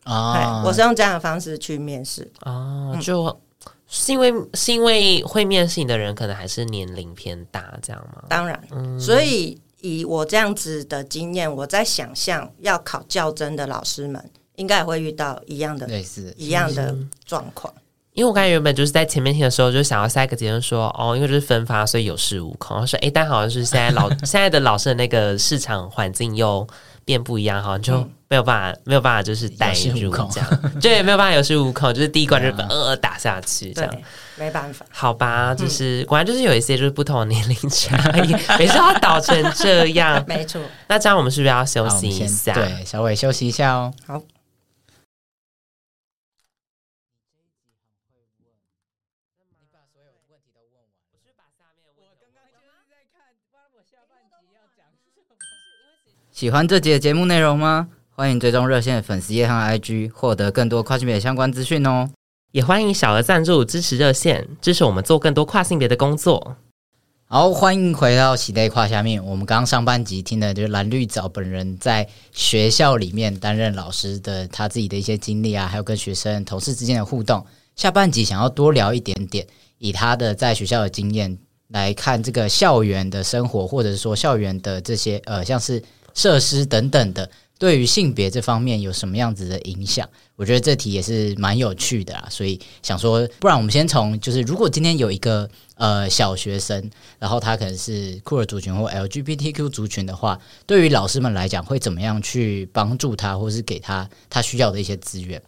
[0.05, 2.27] 啊，我是用这样的方式去面试。
[2.41, 3.39] 哦，就
[3.87, 8.25] 是因为是因为会面试你的人可能还是年龄偏大，这样吗？
[8.31, 16.97] 当然，所以以我这样子的经验，我在想象要考较真的老师们应该也会遇到一样的类似一样的
[17.27, 17.73] 状况。
[18.13, 22.77] 因为我刚才原本就是在前面听的时候就想要下一个结论说，哦，因为就是分发，所以有恃无恐。
[22.77, 26.67] 然后说，哎，但好像是现在老 现在的老师的那个市场环境又
[27.05, 33.95] 变不一样，好像就没有办法，嗯、没有办法就是带入这样， 对，没有办法有恃无恐，就是第一关就 呃呃打下去这样，
[34.37, 34.85] 没办法。
[34.91, 40.61] 好吧，就是、嗯、果然就是有一些就是不同的年龄差异，没事要导成这样，没错。
[40.89, 42.53] 那这样我们是不是要休息一下？
[42.55, 43.95] 对，小伟休息一下哦。
[44.07, 44.21] 好。
[56.41, 57.89] 喜欢这集的节目内容吗？
[58.09, 62.09] 欢迎追踪热线的粉丝页和 IG，获得更多跨性别的相关资讯哦。
[62.51, 66.57] 也欢迎小额赞助支持热线，支持我们做更多跨性别的工作。
[67.27, 69.23] 好，欢迎回到喜类跨下面。
[69.23, 77.45] 我们刚刚上半集听的就是蓝绿藻本人在学校里面担任老师的他自己的一些经历啊，还有跟学生同事之间的互动。
[77.77, 81.37] 下半集想要多聊一点点，以他的在学校的经验
[81.69, 85.83] 来看这个校园的生活，或者是说校园的这些呃，像是。
[86.15, 90.09] 设施等等的，对于性别这方面有什么样子的影响？
[90.37, 105.41] 我觉得这题也是蛮有趣的啦，所以想说，不然我们先从就是，如果今天有一个呃小学生，然后他可能是酷儿族群或 LGBTQ 族群的话，对于老师们来讲，会怎么样去帮助他，或是给他他需要的一些资源？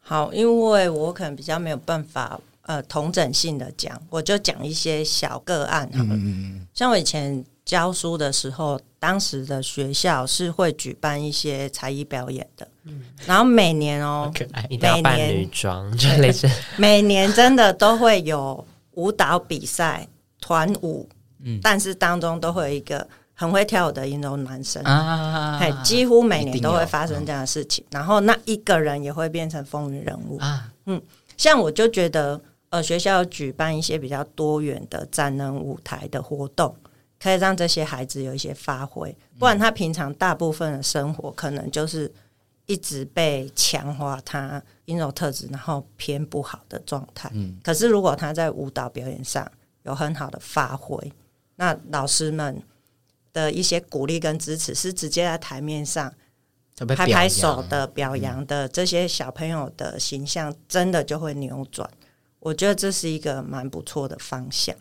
[0.00, 5.86] 好，因为我可能比较没有办法呃同整性的讲，我就讲一些小个案。
[5.92, 7.44] 嗯嗯嗯，像我以前。
[7.68, 14.32] 教书的时候，当时的学校是会举办一些才艺表演的，嗯、然后每年哦，
[14.68, 16.48] 一定要扮女装，就类似。
[16.76, 20.06] 每年真的都会有舞蹈比赛、
[20.40, 21.08] 团舞，
[21.44, 24.82] 嗯，但是当中都会有一个很会跳舞的阴柔男生。
[24.82, 30.38] 啊，几乎每年都会发生这样的事情，然后那一个人也会变成风云人物。
[30.38, 31.00] 啊，嗯，
[31.36, 36.74] 像我就觉得，呃，学校举办一些比较多元的展能舞台的活动。
[37.20, 42.12] 可以让这些孩子有一些发挥，不然他平常大部分的生活可能就是
[42.66, 47.30] 一直被强化他阴柔特质，然后偏不好的状态。
[47.34, 49.50] 嗯，可是如果他在舞蹈表演上
[49.82, 51.12] 有很好的发挥，
[51.56, 52.62] 那老师们
[53.32, 56.12] 的一些鼓励跟支持是直接在台面上
[56.76, 61.90] 拍拍手的表扬的，这些小朋友的形象真的就会扭转。
[62.38, 64.76] 我觉得这是一个蛮不错的方向。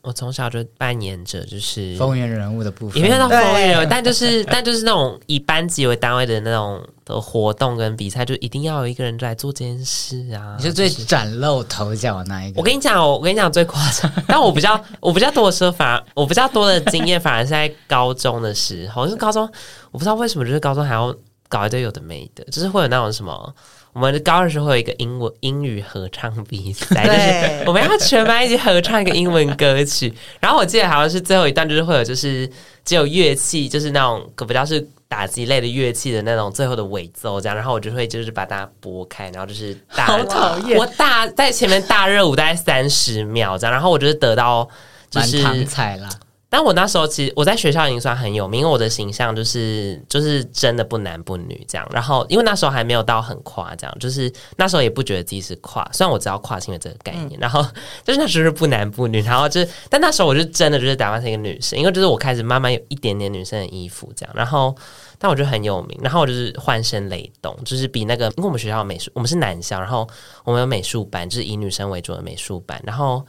[0.00, 10.54] 我从小就扮演着就是风云人物的部分，也没有到风云人物， 但就是但就是那种以班级为单位的那种的活动跟比赛，就一定要有一个人来做这件事啊！
[10.56, 12.60] 你是最崭露头角的那一个。
[12.60, 19.50] 我跟你讲，我跟你讲最夸张，但我比较我比较多的时候，反而我比较多的经验，反而是在高中的时候，因为高中，
[19.90, 21.14] 我不知道为什么，就是高中还要
[21.48, 23.54] 搞一堆有的没的，就是会有那种什么。
[23.92, 30.12] 我们的高二时候有一个英文英语合唱比赛，就是我们要全班一起合唱一个英文歌曲。
[30.40, 32.48] 然后我记得好像是最后一段，就是会有就是
[32.84, 37.56] 只有乐器，就是那种可不叫是打击类的乐器的那种最后的尾奏这样。
[37.56, 43.72] 然后我就会就是把它拨开，然后就是大好讨厌，我大在前面大热舞大概三十秒这样。
[43.72, 44.68] 然后我就是得到
[45.10, 46.08] 就是满堂彩啦。
[46.50, 51.86] 但我那时候其实我在学校已经算很有名，因为我的形象就是就是真的不男不女这样。
[51.92, 57.38] 然后因为那时候还没有到很跨这样，就是那时候也不觉得自己是跨，虽然我知道跨性的这个概念。
[57.38, 57.62] 嗯、 然后
[58.02, 64.34] 就是那时候是不男不女，然后就是但那时候我就真的就是打扮成一个女生，因为就是我开始慢慢有一点点女生的衣服这样。
[64.34, 64.74] 然后
[65.18, 70.08] 但我就很有名，然后我就是换声雷动，就是比那个因为我们学校美术我们是男校，然后
[70.44, 73.22] 我们有美术班，就是以女生为主的美术班，然后。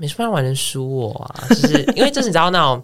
[0.00, 1.44] 美术班完全输我啊！
[1.50, 2.82] 就是因为就是你知道那种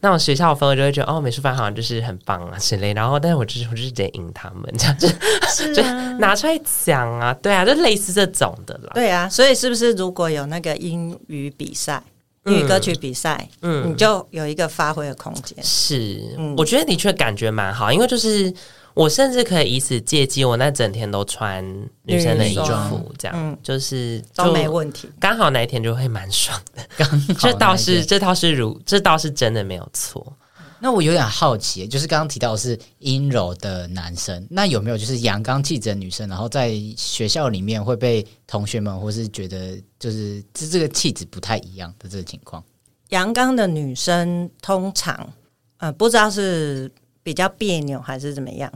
[0.00, 2.92] 那种学校的氛围，就会觉得哦，美术班好像就是很棒啊之类。
[2.92, 5.82] 然后，但是我就是我就是直接赢他们这样 子，就
[6.18, 8.90] 拿出来讲啊，对啊，就类似这种的啦。
[8.94, 12.02] 对啊，所以是不是如果有那个英语比赛、
[12.46, 15.56] 英语歌曲比赛，嗯，你就有一个发挥的空间？
[15.62, 18.52] 是，嗯、我觉得的确感觉蛮好，因为就是。
[18.96, 21.62] 我甚至可以以此借机，我那整天都穿
[22.04, 22.56] 女生的衣
[22.88, 25.06] 服，这样、嗯、就是都没问题。
[25.20, 30.34] 刚好那一天就会蛮爽的，刚好 这倒是这倒是如这倒是真的没有错。
[30.78, 42.64] 那我有点好奇，就是刚刚提到的是阴柔的男生，那有没有就是阳刚气质的女生，然后在学校里面会被同学们或是觉得就是这这个气质不太一样的这个情况？
[43.10, 45.30] 阳刚的女生通常
[45.76, 46.90] 呃不知道是
[47.22, 48.72] 比较别扭还是怎么样。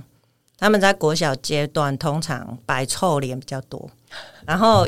[0.61, 3.91] 他们在国小阶段通常摆臭脸比较多，
[4.45, 4.87] 然后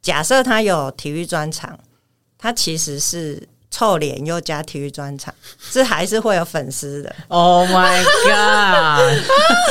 [0.00, 1.78] 假设他有体育专场，
[2.38, 5.34] 他其实是臭脸又加体育专场，
[5.70, 7.14] 这还是会有粉丝的。
[7.28, 9.22] Oh my god！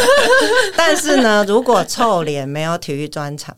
[0.77, 3.57] 但是呢，如果臭脸没有体育专场，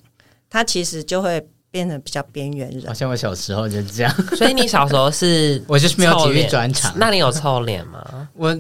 [0.49, 2.87] 他其实就会变得比较边缘人。
[2.87, 8.29] 好像我小时候就这样，所以你小时候是 我就是没有体育专场，那你有臭脸吗？
[8.35, 8.57] 我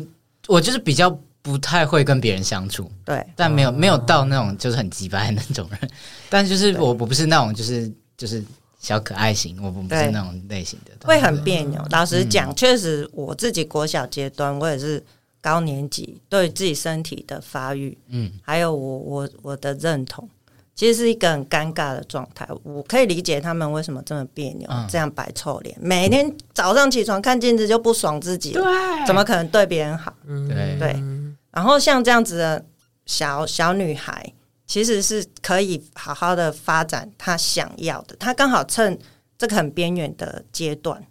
[0.47, 1.17] 我就是比较。
[1.43, 5.91] 不太会跟别人相处，对，但没有没有到那种就是很急白的那种人，
[6.29, 8.41] 但就是我我不是那种就是就是
[8.79, 11.85] 小可爱型，我不是那种类型的，会很别扭。
[11.89, 15.03] 老实讲，确实我自己国小阶段，我也是
[15.41, 20.25] 高年级，对自己身体的发育，嗯，还有我我我的认同，
[20.73, 22.47] 其实是一个很尴尬的状态。
[22.63, 28.63] 我可以理解他们为什么这么别扭，这样摆臭脸，每天早上起床看镜子就不爽自己，对，
[29.05, 30.13] 怎么可能对别人好？
[30.47, 30.77] 对。
[30.79, 31.03] 对。
[31.53, 32.65] 然后像这样子的
[33.05, 34.33] 小小女孩，
[34.65, 38.15] 其实是可以好好的发展她想要的。
[38.15, 38.97] 她刚好趁
[39.37, 41.05] 这个很边缘的阶段，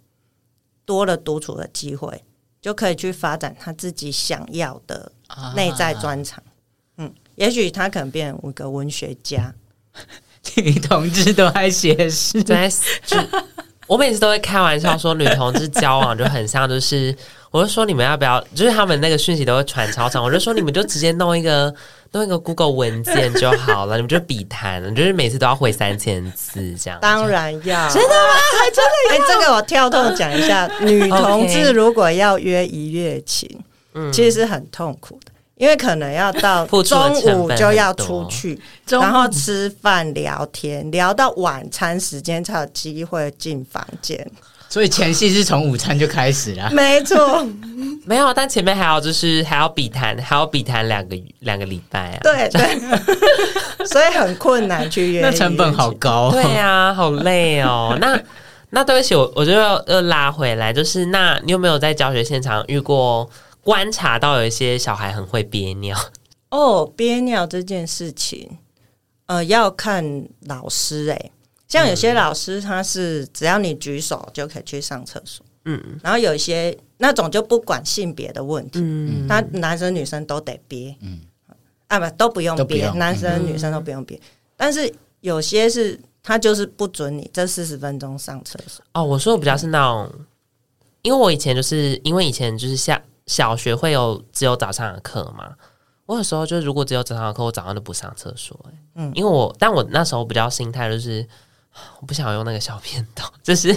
[0.83, 2.25] 多了独处的机会，
[2.61, 5.13] 就可以去发展她自己想要的
[5.55, 6.43] 内在专长。
[6.45, 6.51] 啊、
[6.97, 9.53] 嗯，也许她可能变成一个文学家。
[10.57, 12.69] 女同志都爱写诗， 在
[13.87, 17.15] 我每次都会开玩笑说， 女同志交往就很像，就是。
[17.53, 18.43] 我就说你们要不要？
[18.55, 20.23] 就是他们那个讯息都会传超长。
[20.23, 21.71] 我就说你们就直接弄一个
[22.11, 26.97] 弄一个 Google 文件就好了，你们就笔谈了，就是每次都要回三千字这样。
[26.99, 28.33] 当然要，真的吗？
[28.59, 29.27] 还真的要？
[29.27, 33.47] 这个我跳动讲一下， 女同志如果要约一夜情，
[33.93, 44.29] 嗯，其实是很痛苦的，因为可能要到中午就要出去，然后吃饭聊天，聊到晚餐时间才有机会进房间。
[44.67, 47.47] 所以前戏是从午餐就开始了，没错，
[48.05, 52.79] 没有，但前面还要就是还要比谈，还要比谈两个两个礼拜啊，对对，
[53.85, 57.95] 所以很困难去约， 那成本好高，对呀，好累哦。
[58.01, 58.19] 那
[58.71, 63.29] 那对不起，我我就要又拉回来，就是那你有没有在教学现场遇过
[63.63, 65.97] 观察到有一些小孩很会憋尿？
[66.49, 68.57] 哦，憋尿这件事情，
[69.25, 71.31] 呃，要看老师哎、欸。
[71.67, 81.21] 像有些老师，他是只要你举手就可以去上厕所，嗯，然后有一些那种就不管性别的问题，嗯，他男生女生都得憋，嗯，
[81.87, 84.19] 啊不都不用憋，男生女生都不用憋，
[84.55, 88.85] 但是有些是他就是不准你这四十分钟上厕所。
[88.93, 90.11] 哦，我说的比较是那种，
[91.01, 95.53] 因为我以前就是因为以前就是下小学会有只有早上的课嘛，
[96.05, 101.27] 我有时候就是如果只有早上的课，我早上都不上厕所，欸，嗯，因为我但我那时候比较心态就是。
[101.99, 103.69] 我不想用那个小便斗， 就是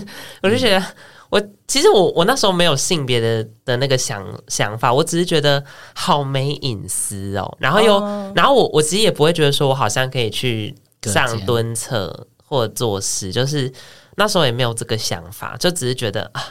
[0.43, 0.87] 我就觉得
[1.31, 7.57] 我其实我我那时候没有性别的的那个想想法，我只是觉得好没隐私哦。
[7.59, 13.73] 然后又、哦、然后我我其实也不会觉得说我好像可以去上蹲厕或者做事，就是
[14.17, 16.45] 那时候也没有这个想法，就只是觉得啊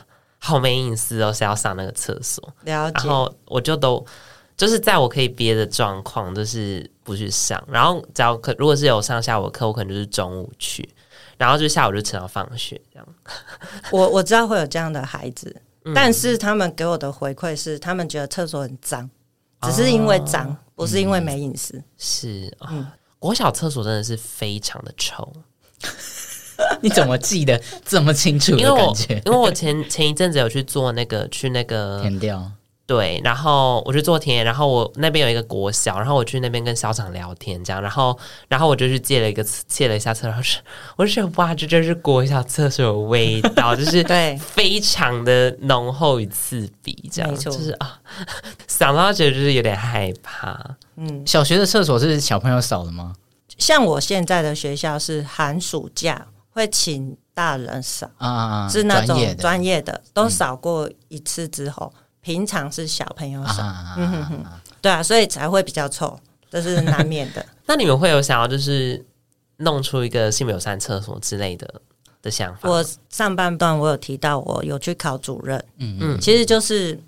[0.46, 2.44] 好没隐私哦，是要上那个厕所。
[2.64, 2.94] 了解。
[2.96, 4.06] 然后我就都
[4.56, 7.62] 就是在我可以憋的状况，就是不去上。
[7.68, 10.88] 然后只要可如果是有上下午课，我可能就是中午去。
[11.38, 13.08] 然后就下午就吃到放学这样，
[13.92, 19.10] 我我知道会有这样的孩子，嗯、但是他们给我的回馈是，他们觉得厕所很脏，
[19.64, 21.84] 只是因为脏，哦、不是因为没隐私。
[21.98, 22.88] 是，哦、嗯，
[23.20, 25.30] 国小厕所真的是非常的臭，
[26.82, 28.52] 你怎么记得这么清楚？
[28.58, 28.96] 因为我
[29.26, 32.52] 因为我前前一阵子有去做那个去那个田调。
[32.88, 38.16] 对，然后我去做田野，然后我那边有一个国小，然后我去那边跟校长聊天，这样，然后，
[38.48, 40.62] 然后我就去借了一个借了一下厕所，
[40.96, 48.00] 我就觉得哇，这就是国小厕所的味道， 就是对，非常的浓厚与刺鼻，这样，就是啊，
[48.68, 50.56] 想到觉得就是有点害怕。
[50.98, 53.16] 嗯，小学的厕所是小朋友扫的吗？
[53.58, 61.94] 像我现在的学校是寒暑假会请大人扫啊，是那种专业的，都扫过一次之后。
[61.96, 63.62] 嗯平常是小朋友扫，
[63.98, 64.44] 嗯哼哼，
[64.82, 67.46] 对啊，所以才会比较臭，这是难免的。
[67.68, 69.06] 那你们会有想要就是
[69.58, 71.82] 弄出一个性别友善厕所之类的
[72.24, 72.68] 的想法？
[72.68, 77.00] 我上半段我有提到，我有去考主任，嗯嗯，其实就是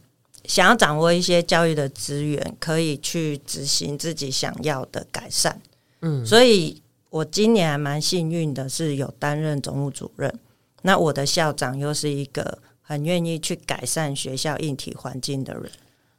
[0.46, 5.60] 想要掌握一些教育的资源，可以去执行自己想要的改善。
[6.02, 6.80] 嗯，所以
[7.10, 10.40] 我今年还蛮幸运的，是有担任总务主任。
[10.82, 12.60] 那我的校长又是一个。
[12.90, 15.70] 很愿意去改善学校硬体环境的人，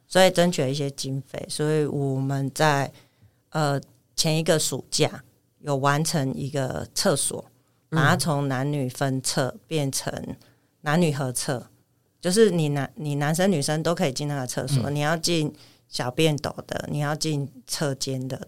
[0.07, 2.93] 所以争取了一些经费，所以我们在
[3.49, 3.81] 呃
[4.15, 5.23] 前一个暑假
[5.61, 7.43] 有完成一个厕所，
[7.89, 10.13] 把它从男女分厕变成
[10.81, 11.71] 男女合厕，
[12.21, 15.51] 就是你男你男生女生都可以进那个厕所，嗯、你要进
[15.87, 18.47] 小便斗的，你要进厕间的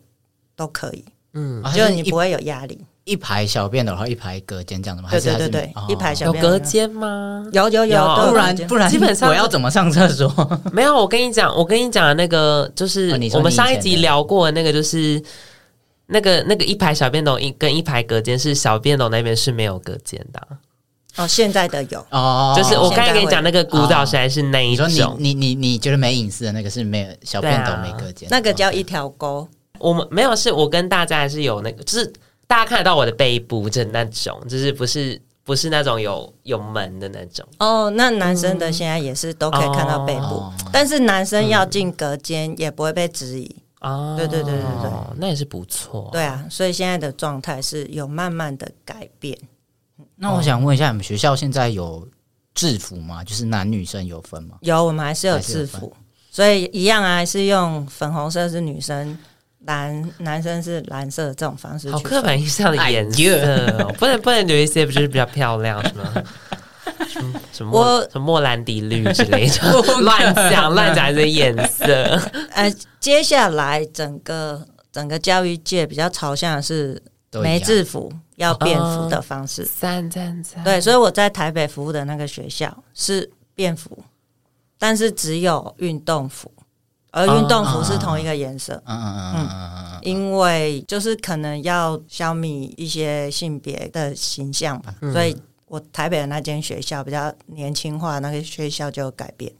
[0.55, 1.03] 都可以，
[1.33, 2.85] 嗯，就是你不会有压力。
[3.03, 5.09] 一排小便的，然后一排隔间这样的吗？
[5.09, 7.43] 对对对对，一排小便有隔间吗？
[7.51, 7.97] 有有有，
[8.29, 10.31] 不然不然基本上我要怎么上厕所？
[10.71, 15.21] 没有，我跟你讲，我跟你讲的那个就是我们上一集聊过的那个，就是
[16.05, 20.47] 那个那个一排小便斗一跟一排隔间是小便斗那边是没有隔间的。
[21.17, 29.47] 哦，现在的有哦，就是我刚才跟你讲那个古早时代是那一种，你你你你觉得没隐私的那个是没有小便斗没隔间，那个叫一条沟。
[29.81, 32.13] 我们没有，是我跟大家还是有那个，就是。
[32.47, 37.89] 大家看得到我的背部，就那种，就是不是不是那种有有门的那种哦。
[37.91, 44.15] 那男生的现在也是都可以看到背部，哦、但是男生要进隔间也不会被质疑哦。
[44.17, 46.09] 对对对对对，那也是不错。
[46.11, 49.37] 对啊，所以现在的状态是有慢慢的改变。
[50.17, 52.05] 那我想问一下，你们学校现在有
[52.53, 53.23] 制服吗？
[53.23, 54.57] 就是男女生有分吗？
[54.59, 55.95] 有，我们还是有制服，
[56.29, 59.17] 所以一样啊，还是用粉红色是女生。
[59.65, 66.23] 蓝男生是蓝色的这种方式，好刻板印象的颜色，不能不能有一些不就是比较漂亮是吗？
[67.51, 72.19] 什么我什么莫兰迪绿之类的， 乱讲乱讲这颜色。
[72.53, 77.01] 呃，接下来整个整个教育界比较朝向的是
[77.33, 80.63] 没制服要便服的方式，三三三。
[80.63, 84.03] 对，所以我在台北服务的那个学校是便服，
[84.79, 86.51] 但是只有运动服。
[87.11, 89.71] 而运动服是同一个颜色，嗯嗯嗯嗯。
[89.93, 95.35] 嗯，因为就是可能要消弭一些性别的形象吧，嗯、所以
[95.67, 99.51] 我台北的那间学校比较年轻化，那个学校就改变。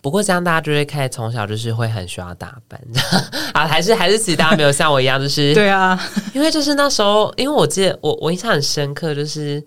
[0.00, 2.80] 不过这样大家就会开始从小就是会很需要打扮
[3.52, 5.98] 啊，还是还是其实大家没有像我一样，就是 对啊，
[6.34, 9.64] 因为就是那时候，因为我记得我我印象很深刻，就是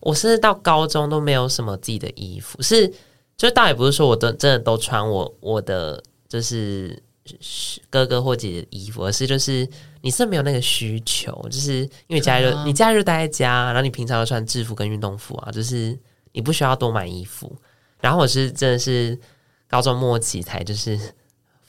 [0.00, 2.92] 我甚至到高中都没有什么自己的衣服，是
[3.36, 6.02] 就倒也不是说我都真的都穿我我的。
[6.30, 6.98] 就是
[7.90, 9.68] 哥哥或姐姐的衣服，而是就是
[10.00, 15.98] 你是没有那个需求，就是因为家里就你家里就待在家，然后你平常要穿制服跟运动服啊，就是
[16.32, 17.54] 你不需要多买衣服。
[18.00, 19.18] 然后我是真的是
[19.68, 20.98] 高中末期才就是。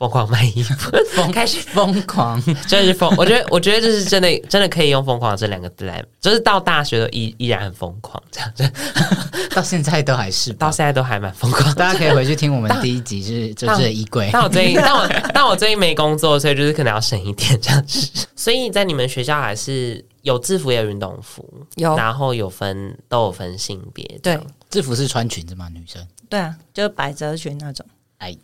[0.02, 0.74] 疯狂买衣服，
[1.14, 3.14] 疯开始疯狂，真是疯。
[3.18, 8.72] 我觉得，我觉得这是真的，真的可以用“疯狂”这两个字来，就是到大学都依依然很疯狂，这样子，
[9.54, 11.72] 到现在都还是，到现在都还蛮疯狂。
[11.76, 14.32] 大家可以回去听我们第一集，就是就是衣柜。
[14.34, 18.10] 但我最近， 但我但我最近没工作，所以就是可能要省一点这样子。
[18.36, 24.04] 所以在你们学校还是有制服，也有运动服，有，然后有分都有分性别。
[24.24, 24.40] 对，
[24.72, 25.70] 制服是穿裙子吗？
[25.72, 26.04] 女生？
[26.28, 27.86] 对啊，就是百褶裙那种。
[28.18, 28.36] 哎。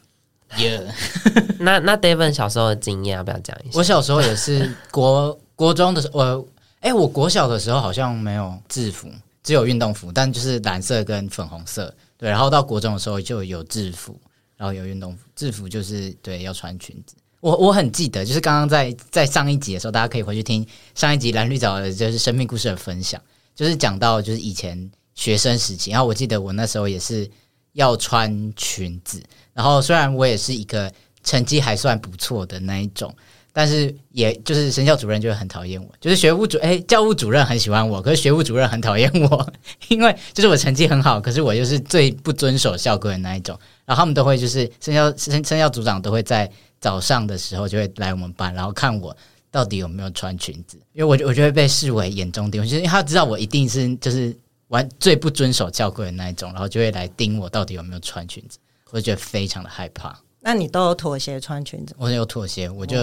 [0.57, 1.55] 耶 Yeah.
[1.59, 3.77] 那那 David 小时候的经验要不要讲一下？
[3.77, 6.47] 我小时候也是 国国中的时候，我
[6.79, 9.09] 哎、欸，我国小的时候好像没有制服，
[9.43, 11.93] 只有运动服，但就是蓝色跟粉红色。
[12.17, 14.19] 对，然后到国中的时候就有制服，
[14.55, 15.19] 然后有运动服。
[15.35, 17.15] 制服就是对要穿裙子。
[17.39, 23.21] 我我很记得，就是刚刚在在上一集的时候，大家可以回去听上一集蓝绿藻的就是生命故事的分享，
[23.55, 27.29] 就是讲到就是以前学生时期，然后我记得我那时候也是
[27.77, 29.21] 要穿裙子。
[29.53, 30.91] 然后虽然我也是一个
[31.23, 33.13] 成绩还算不错的那一种，
[33.53, 39.53] 但是也就是生教主任就会很讨厌我，就是学务主诶，教务主任很喜欢我，可是学务主任很讨厌我，
[39.89, 43.57] 因为就是我成绩很好，可是我又是最不遵守校规的那一种。
[43.85, 46.49] 然后他们都会就是生教生生教组长都会在
[46.79, 49.15] 早上的时候就会来我们班，然后看我
[49.49, 54.35] 到底有没有穿裙子，因为我我就会被视为眼中钉，就是因为他知道我一定是就是
[54.69, 58.57] 完最不遵守教规的那一种，然后就会来盯我到底有没有穿裙子，
[58.91, 60.17] 我就觉得非常的害怕。
[60.39, 61.95] 那你都有妥协穿裙子？
[61.97, 62.97] 我有妥协，我就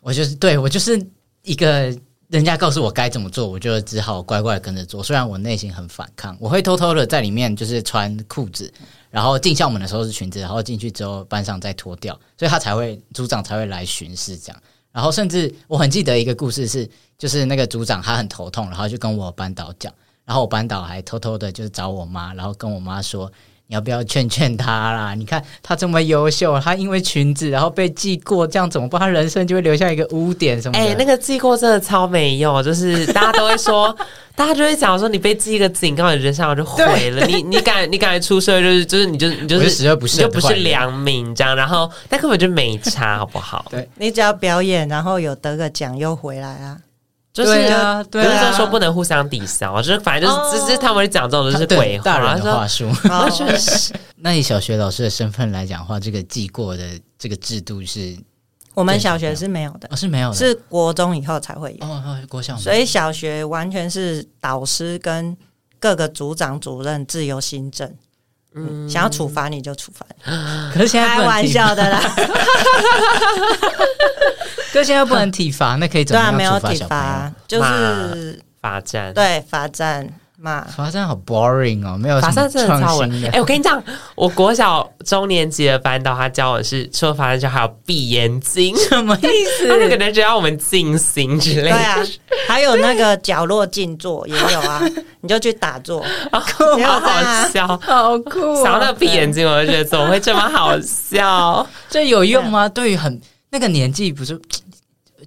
[0.00, 1.00] 我就是对我就是
[1.42, 1.94] 一个
[2.28, 5.02] 人家告诉我该怎么做，我就只好乖乖跟着做。
[5.02, 8.72] 虽然我内心很反抗，我会偷偷的在里面就是穿裤子，
[9.10, 14.62] 然后进校门的时候是裙子，然后进去之后班上再脱掉，所以他才会组长才会来巡视这样。
[14.92, 19.92] 然后甚至我很记得一个故事是，就是那个组长他很头痛，然后就跟我班导讲，
[20.30, 23.28] 然后我班导还偷偷的就是找我妈，然后跟我妈说，
[23.66, 25.12] 你要不要劝劝他啦？
[25.12, 29.00] 你看他这么优秀，他因为裙子然后被记过，这样怎么办？
[29.00, 30.78] 他人生就会留下一个污点什么的。
[30.78, 33.92] 哎，那个记过真的超没用，就是大家都会说。
[34.36, 37.26] 大家就会讲说，你被记一个警告，你人生就毁了。
[37.26, 41.56] 你你敢你敢出社会，就是就是你就你就是十恶不赦，就不是良民这样。
[41.56, 43.66] 然后但根本就没差，好不好？
[43.68, 46.78] 对，你只要表演，然后有得个奖又回来啊。
[47.32, 52.90] 就是啊，不是说说不能互相抵消，就是反正就是只是他们讲这种都是鬼话，大人的话术。
[54.16, 56.84] 那以小学老师的身份来讲的话，这个记过的
[57.18, 58.16] 这个制度是。
[58.72, 61.86] 我们小学是没有的，哦、是没有的，是国中以后才会有。
[61.86, 65.36] 哦，国小，所以小学完全是导师跟
[65.78, 67.92] 各个组长、主任自由心证。
[68.54, 70.04] 嗯，想要处罚你就处罚。
[70.74, 72.00] 可是现在开玩笑的啦。
[74.72, 76.30] 可是现在不能体罚，那可以怎么样？
[76.32, 79.12] 对啊，没有体罚，就是罚站。
[79.14, 80.08] 对，罚站。
[80.74, 83.24] 罚站好 boring 哦，没有罚站真的超文。
[83.26, 83.82] 哎，我跟你讲，
[84.14, 89.28] 我国小中年级的班导他教我是，除了罚站之后还有闭眼睛，什么意
[89.58, 89.68] 思？
[89.68, 91.76] 他就可能只要我们静心之类的。
[91.76, 91.98] 对啊，
[92.48, 94.82] 还有那个角落静坐也有啊，
[95.20, 98.54] 你就去打坐，好好笑，好酷。
[98.62, 101.66] 想到那个闭眼睛，我就觉得怎么会这么好笑？
[101.90, 102.66] 这有用吗？
[102.68, 103.20] 对于很
[103.50, 104.40] 那个年纪，不是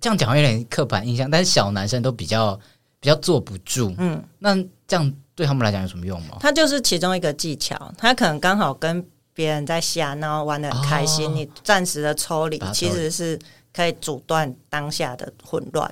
[0.02, 2.60] 这样讲有点刻板印象，但是小男生都比较
[3.00, 3.94] 比较坐不住。
[4.00, 4.58] 嗯，那。
[4.94, 6.38] 这样对他们来讲有什么用吗？
[6.40, 11.26] 它就是其中一个技巧，他可能刚好跟别人在瞎闹，玩的很开心。
[11.28, 13.40] 哦、你暂时的抽离，其实是
[13.74, 15.92] 可以阻断当下的混乱，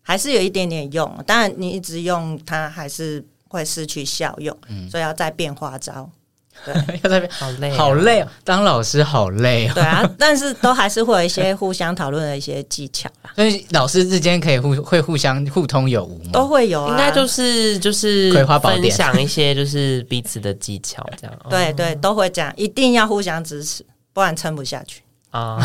[0.00, 1.12] 还是有一点点用。
[1.26, 6.08] 当然，你一直用它，还是会失去效用，嗯、所以要再变花招。
[6.64, 8.28] 对， 要在那边好累，好累哦！
[8.44, 9.72] 当老师好累哦。
[9.74, 13.30] 对啊，但是都还是会有一些互相讨论的一些技巧啦。
[13.36, 16.30] 所以老师之间可以互会互相互通有无吗？
[16.32, 18.32] 都会有，应该就是就是
[18.62, 21.36] 分享一些就是彼此的技巧这样。
[21.48, 25.60] 对对，都会这样，一定要互相支持，不然撑不下去啊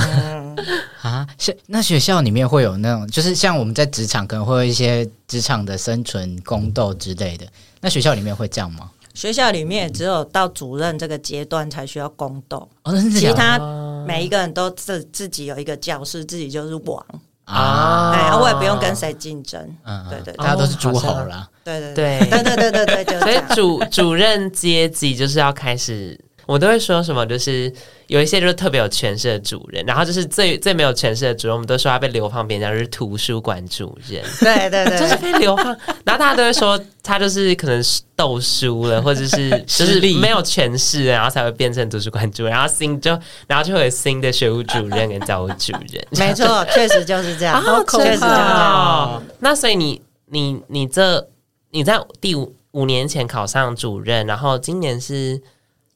[1.01, 1.27] 啊！
[1.39, 7.47] 是那学校里面会有那种，就是像我们在职场可能会有一些职场的生存宫斗之类的，
[7.79, 8.89] 那学校里面会这样吗？
[9.13, 13.59] 学校里面只有到主任这个阶段才需要宫斗，哦、其他
[14.07, 17.05] 每一个人都自自己有一个教室，自己就是王
[17.45, 22.19] 啊，哎，我也不用跟谁竞争，嗯，对对，大家都是诸侯啦，对对对。
[22.29, 22.43] 对。
[22.43, 26.19] 对对对对，所以主主任阶级就是要开始。
[26.51, 27.71] 我都会说什么，就是
[28.07, 34.21] 有一些就是特别有权势的主任，然后就是最最没有权势的主任，我们都说他被流放边疆，就是图书馆主任。
[34.41, 35.67] 对对对，就是被流放，
[36.03, 37.81] 然后大家都会说他就是可能
[38.17, 46.05] 斗输了，或者是 就是没有权势，然后才会变成图书馆主任，然后新就然后就会有新的学务主任跟教务主任。
[46.19, 49.23] 没错，确实就是这样， 好确实就是这样。
[49.39, 51.25] 那所以你你你这
[51.69, 55.41] 你在第五五年前考上主任，然后今年是。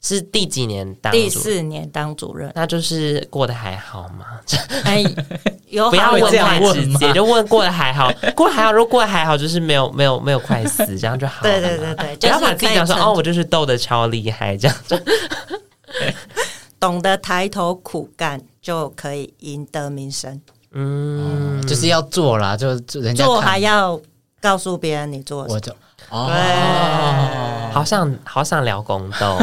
[0.08, 1.12] 是第几年当？
[1.12, 4.40] 第四年当主任，那就是过得还好吗？
[4.86, 5.04] 哎，
[5.68, 8.72] 有不要问太直接，就问过得还好，过得还好。
[8.72, 11.50] 如果过得还好，就是没有没有没有快死，这样就好了。
[11.50, 14.96] 对对对对，不要把自己讲说哦，我就是斗的超厉害，这样就
[16.80, 20.40] 懂得抬头苦干就可以赢得名声。
[20.72, 22.68] 嗯，就是要做啦，就
[23.02, 24.00] 人家做还要
[24.40, 25.76] 告诉别人你做，我就。
[26.10, 29.38] 哦，对好想好想聊宫斗，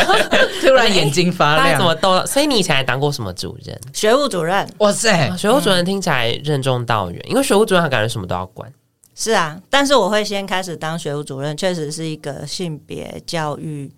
[0.60, 2.24] 突然眼睛发亮，怎么都？
[2.26, 3.78] 所以你以前还当过什么主任？
[3.92, 4.68] 学务主任。
[4.78, 8.70] 哇塞，学务主任听起来任重道远，因为学务主任他感觉什么都要管。
[9.14, 13.90] 是啊，但是我会先开始当学务主任，确实是一个性别教育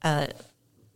[0.00, 0.26] 呃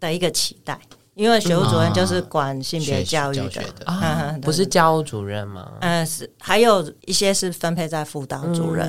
[0.01, 0.79] 的一个期待。
[1.17, 5.67] 因为学务主任就是管性别教育的，不是教务主任吗？
[5.81, 8.87] 嗯，是，还有一些是分配在辅导主任。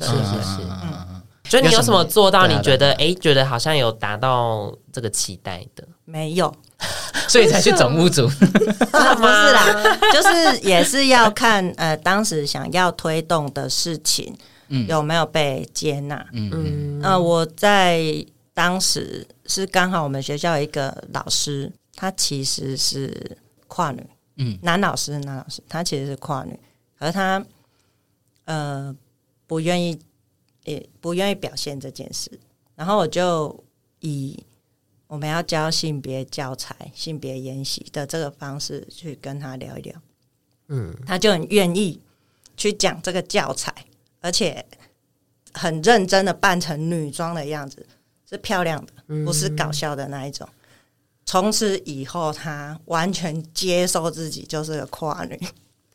[0.00, 2.46] 是是是，嗯，所以你有什么做到？
[2.46, 5.86] 你觉得哎，觉得好像有达到这个期待的？
[6.06, 6.50] 没有，
[7.28, 8.26] 所以才去总务组？
[8.40, 14.34] 不是啦， 就是也是要看呃，当时想要推动的事情，
[14.88, 16.24] 有没有被接纳？
[16.32, 18.24] 嗯嗯，我在。
[18.56, 23.36] 当时是刚好我们学校有一个老师，他其实是
[23.66, 24.02] 跨女，
[24.36, 26.58] 嗯，男老师，男老师，他其实是跨女，
[26.98, 27.44] 可是他
[28.46, 28.96] 呃
[29.46, 30.00] 不愿意，
[30.64, 32.30] 也不愿意表现这件事。
[32.74, 33.62] 然后我就
[34.00, 34.42] 以
[35.06, 39.94] 我们要教性别教材、性别研习的这个方式去跟他聊一聊，
[40.68, 42.00] 嗯，他就很愿意
[42.56, 43.74] 去讲这个教材，
[44.22, 44.64] 而且
[45.52, 47.86] 很认真的扮成女装的样子，
[48.28, 50.48] 是漂亮的，不是搞笑的那一种。
[51.24, 55.40] 从此以后，他完全接受自己就是个跨女。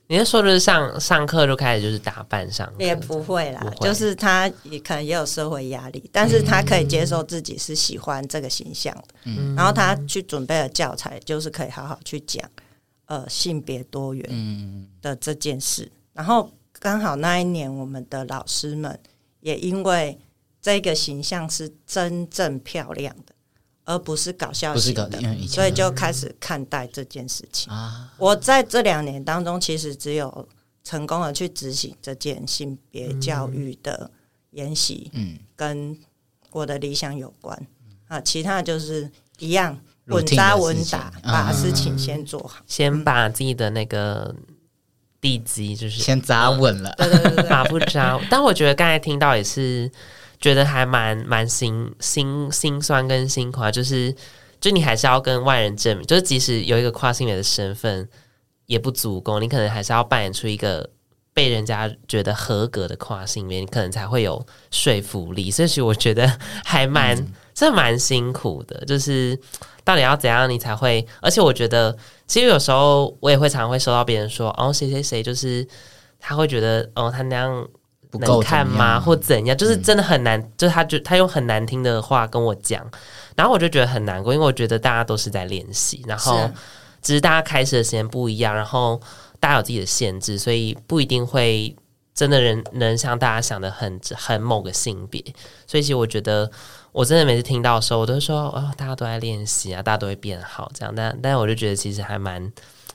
[0.07, 2.69] 你是说，就是上上课就开始就是打扮上？
[2.77, 9.15] 也不会啦，会就是他也可能也有社会压力，但是他可以接受自己是喜欢这个形象的。
[9.23, 12.43] 嗯，然后他去准备了教材，就是可以好好去讲
[13.05, 15.83] 呃性别多元的这件事。
[15.83, 18.99] 嗯、然后刚好那一年，我们的老师们
[19.39, 20.19] 也因为
[20.61, 23.35] 这个形象是真正漂亮的。
[23.83, 27.73] 而不是搞笑型的，所以就开始看待这件事情。
[28.15, 30.47] 我在这两年当中，其实只有
[30.83, 34.09] 成功的去执行这件性别教育的
[34.51, 35.97] 研习，嗯，跟
[36.51, 37.67] 我的理想有关
[38.07, 38.21] 啊。
[38.21, 39.09] 其他就是
[39.39, 44.33] 一样稳扎稳打，把事情先做好，先把自己的那个
[45.19, 48.21] 地基就是先扎稳了，对对对，马 不扎。
[48.29, 49.91] 但我觉得刚才听到也是。
[50.41, 54.13] 觉得还蛮蛮心心心酸跟辛苦啊，就是
[54.59, 58.09] 就你还是要跟外人证明，就是即使有一个跨性别的身份
[58.65, 60.89] 也不足够，你可能还是要扮演出一个
[61.31, 65.51] 被人家觉得合格的跨性别，你可能才会有说服力。
[65.51, 66.27] 所以其实我觉得
[66.65, 69.39] 还蛮、嗯、这蛮辛苦的，就是
[69.83, 71.05] 到底要怎样你才会？
[71.21, 75.67] 而且我觉得其实有时候我也会常常会收到别人说，哦谁谁谁就是
[76.19, 77.67] 他会觉得哦他那样。
[78.11, 78.99] 不够看吗？
[78.99, 79.57] 或怎样？
[79.57, 82.85] 就是真的很难，嗯、就是他就他用很难听的话跟我讲，
[83.35, 86.51] 然后我就觉得很难过，因为我觉得大家都是在练习，然后
[87.01, 88.99] 只是大家开始的时间不一样，然后
[89.39, 91.75] 大家有自己的限制，所以不一定会
[92.13, 95.23] 真的人能像大家想的很很某个性别。
[95.65, 96.51] 所以其实我觉得，
[96.91, 100.93] 我真的每次听到的时候，我都说哦，大家都在练习啊，大家都会变好这样。
[100.93, 102.51] 但但我就觉得其实还蛮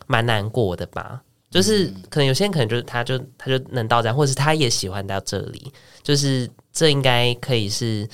[0.06, 1.22] 蛮难过的吧。
[1.56, 8.06] 就是可能有些人可能就是他就他就能到这样，或者是他也喜欢到这里，就是这应该可以是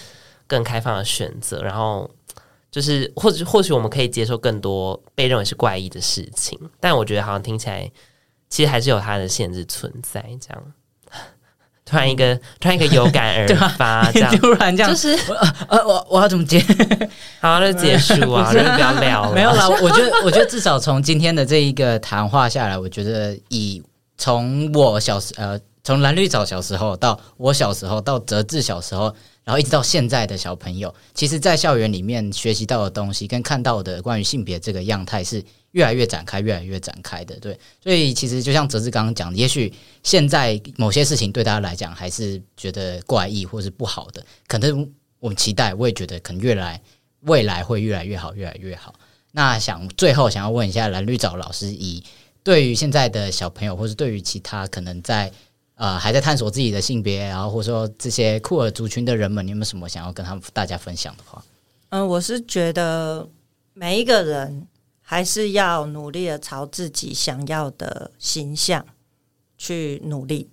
[0.47, 1.61] 更开放的选择。
[1.61, 2.09] 然后
[2.71, 7.91] 就是或者或许我们可以接受更多被认为是怪异的事情，但我觉得好像听起来
[8.49, 10.23] 其实还是有它的限制存在。
[10.41, 10.73] 这样
[11.93, 15.15] 突然一个突然一个有感而 发，这样突然这样就是
[15.69, 16.59] 呃我我要怎么接？
[17.39, 19.35] 好，就结束啊， 就不要聊了。
[19.35, 23.83] 没有啦，我觉得，我觉得至少从今天的这一个谈话下来，我觉得以
[24.17, 29.15] 从我小时呃，从蓝绿藻小时候到我小时候到哲志小时候，
[29.45, 37.39] 然后一直到现在的小朋友，其实，在校园里面学习到的东西跟看到的关于性别这个样态是越来越展开，越来越展开的。
[37.41, 39.71] 对，所以其实就像哲志刚刚讲的，也许
[40.03, 46.81] 现在某些事情对大家来讲还是觉得怪异或是不好的，可能我们期待，我也觉得可能越来。
[47.25, 48.93] 未来会越来越好，越来越好。
[49.31, 52.03] 那想最后想要问一下蓝绿藻老师，以
[52.43, 55.31] 对于现在的小朋友，或是对于其他可能在
[55.77, 61.45] 呃还在探索自己的性别，然后或者说这些酷儿族群的人们，你有没有什么想要跟他们大家分享的话？
[61.91, 63.25] 嗯，我是觉得
[63.73, 64.67] 每一个人
[65.13, 68.87] 还是要努力的朝自己想要的形象
[69.59, 70.49] 去努力，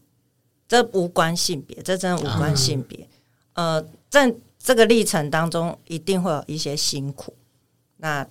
[0.67, 3.07] 这无关性别，这真的无关性别。
[3.53, 4.35] 呃，在。
[4.61, 7.33] 这个历程当中一定会有一些辛苦。
[7.95, 8.27] 那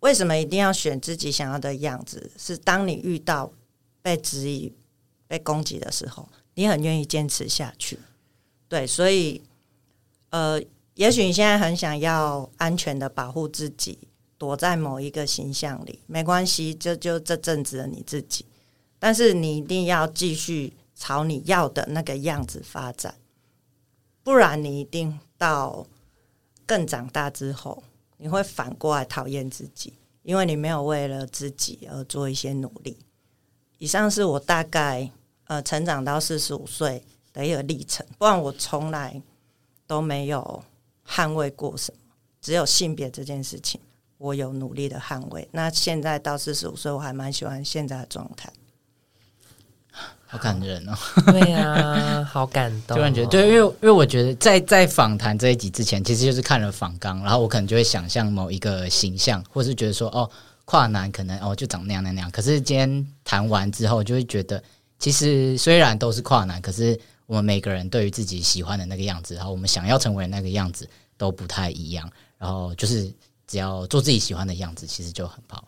[0.00, 2.32] 为什么一定要选自己想要的样子？
[2.36, 3.52] 是当你遇到
[4.02, 4.72] 被质疑、
[5.28, 8.00] 被攻击的时候，你很愿意坚持下去。
[8.68, 9.40] 对，所以
[10.30, 10.60] 呃，
[10.94, 14.07] 也许你现在很想要安全的保护自己，
[14.38, 18.46] 躲在某一个形象里，没关系，就就这阵子的你自己。
[18.98, 23.14] 但是你一定要继续朝你要的那个样子发展，
[24.22, 25.18] 不然你一定。
[25.38, 25.86] 到
[26.66, 27.80] 更长大之后，
[28.16, 32.98] 你会反过来讨厌自己，因为你没有为了自己而做一些努力。
[33.78, 35.08] 以上是我大概
[35.44, 39.22] 呃成长到四十五岁的一个历程，不然我从来
[39.86, 40.64] 都没有
[41.06, 42.00] 捍卫过什么，
[42.40, 43.80] 只有性别这件事情，
[44.18, 45.48] 我有努力的捍卫。
[45.52, 48.52] 那现在到四十五岁，我还蛮喜欢现在的状态。
[50.30, 50.94] 好感人哦！
[51.32, 52.98] 对呀、啊， 好感动、哦。
[52.98, 60.28] 突然觉得，对，因为因为我觉得在在访谈这一集之前，其实就是看了访纲，然后我可能就会想象某一个形象，或是觉得说，哦，
[60.66, 62.30] 跨男可能哦就长那样那样那样。
[62.30, 64.62] 可是今天谈完之后，就会觉得，
[64.98, 72.06] 其实虽然都是跨男，可是我们每个人对于自己喜欢的那个样子，然后我们想要成为那个样子都不太一样。
[72.36, 73.10] 然后就是
[73.48, 75.64] 只要做自己喜欢的样子，其实就很好。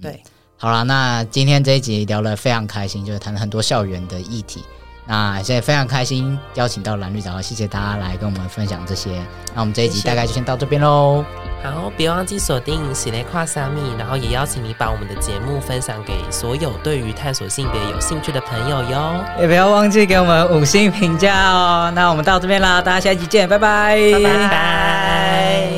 [0.00, 0.22] 对。
[0.56, 4.64] 好了，那今天这一集聊得非常开心，就是谈了很多校园的议题。
[5.08, 9.22] 那现在非常开心邀请到蓝绿藻，谢谢大家来跟我们分享这些。
[9.54, 11.24] 那我们这一集大概就先到这边喽。
[11.62, 19.24] 好，别忘记锁定喜来跨三米，然后也邀请你把我们的节目分享给所有对于探索性别有兴趣的朋友哟。
[19.38, 21.92] 也不要忘记给我们五星评价哦。
[21.94, 25.75] 那我们到这边啦，大家下一集见，拜拜，拜拜。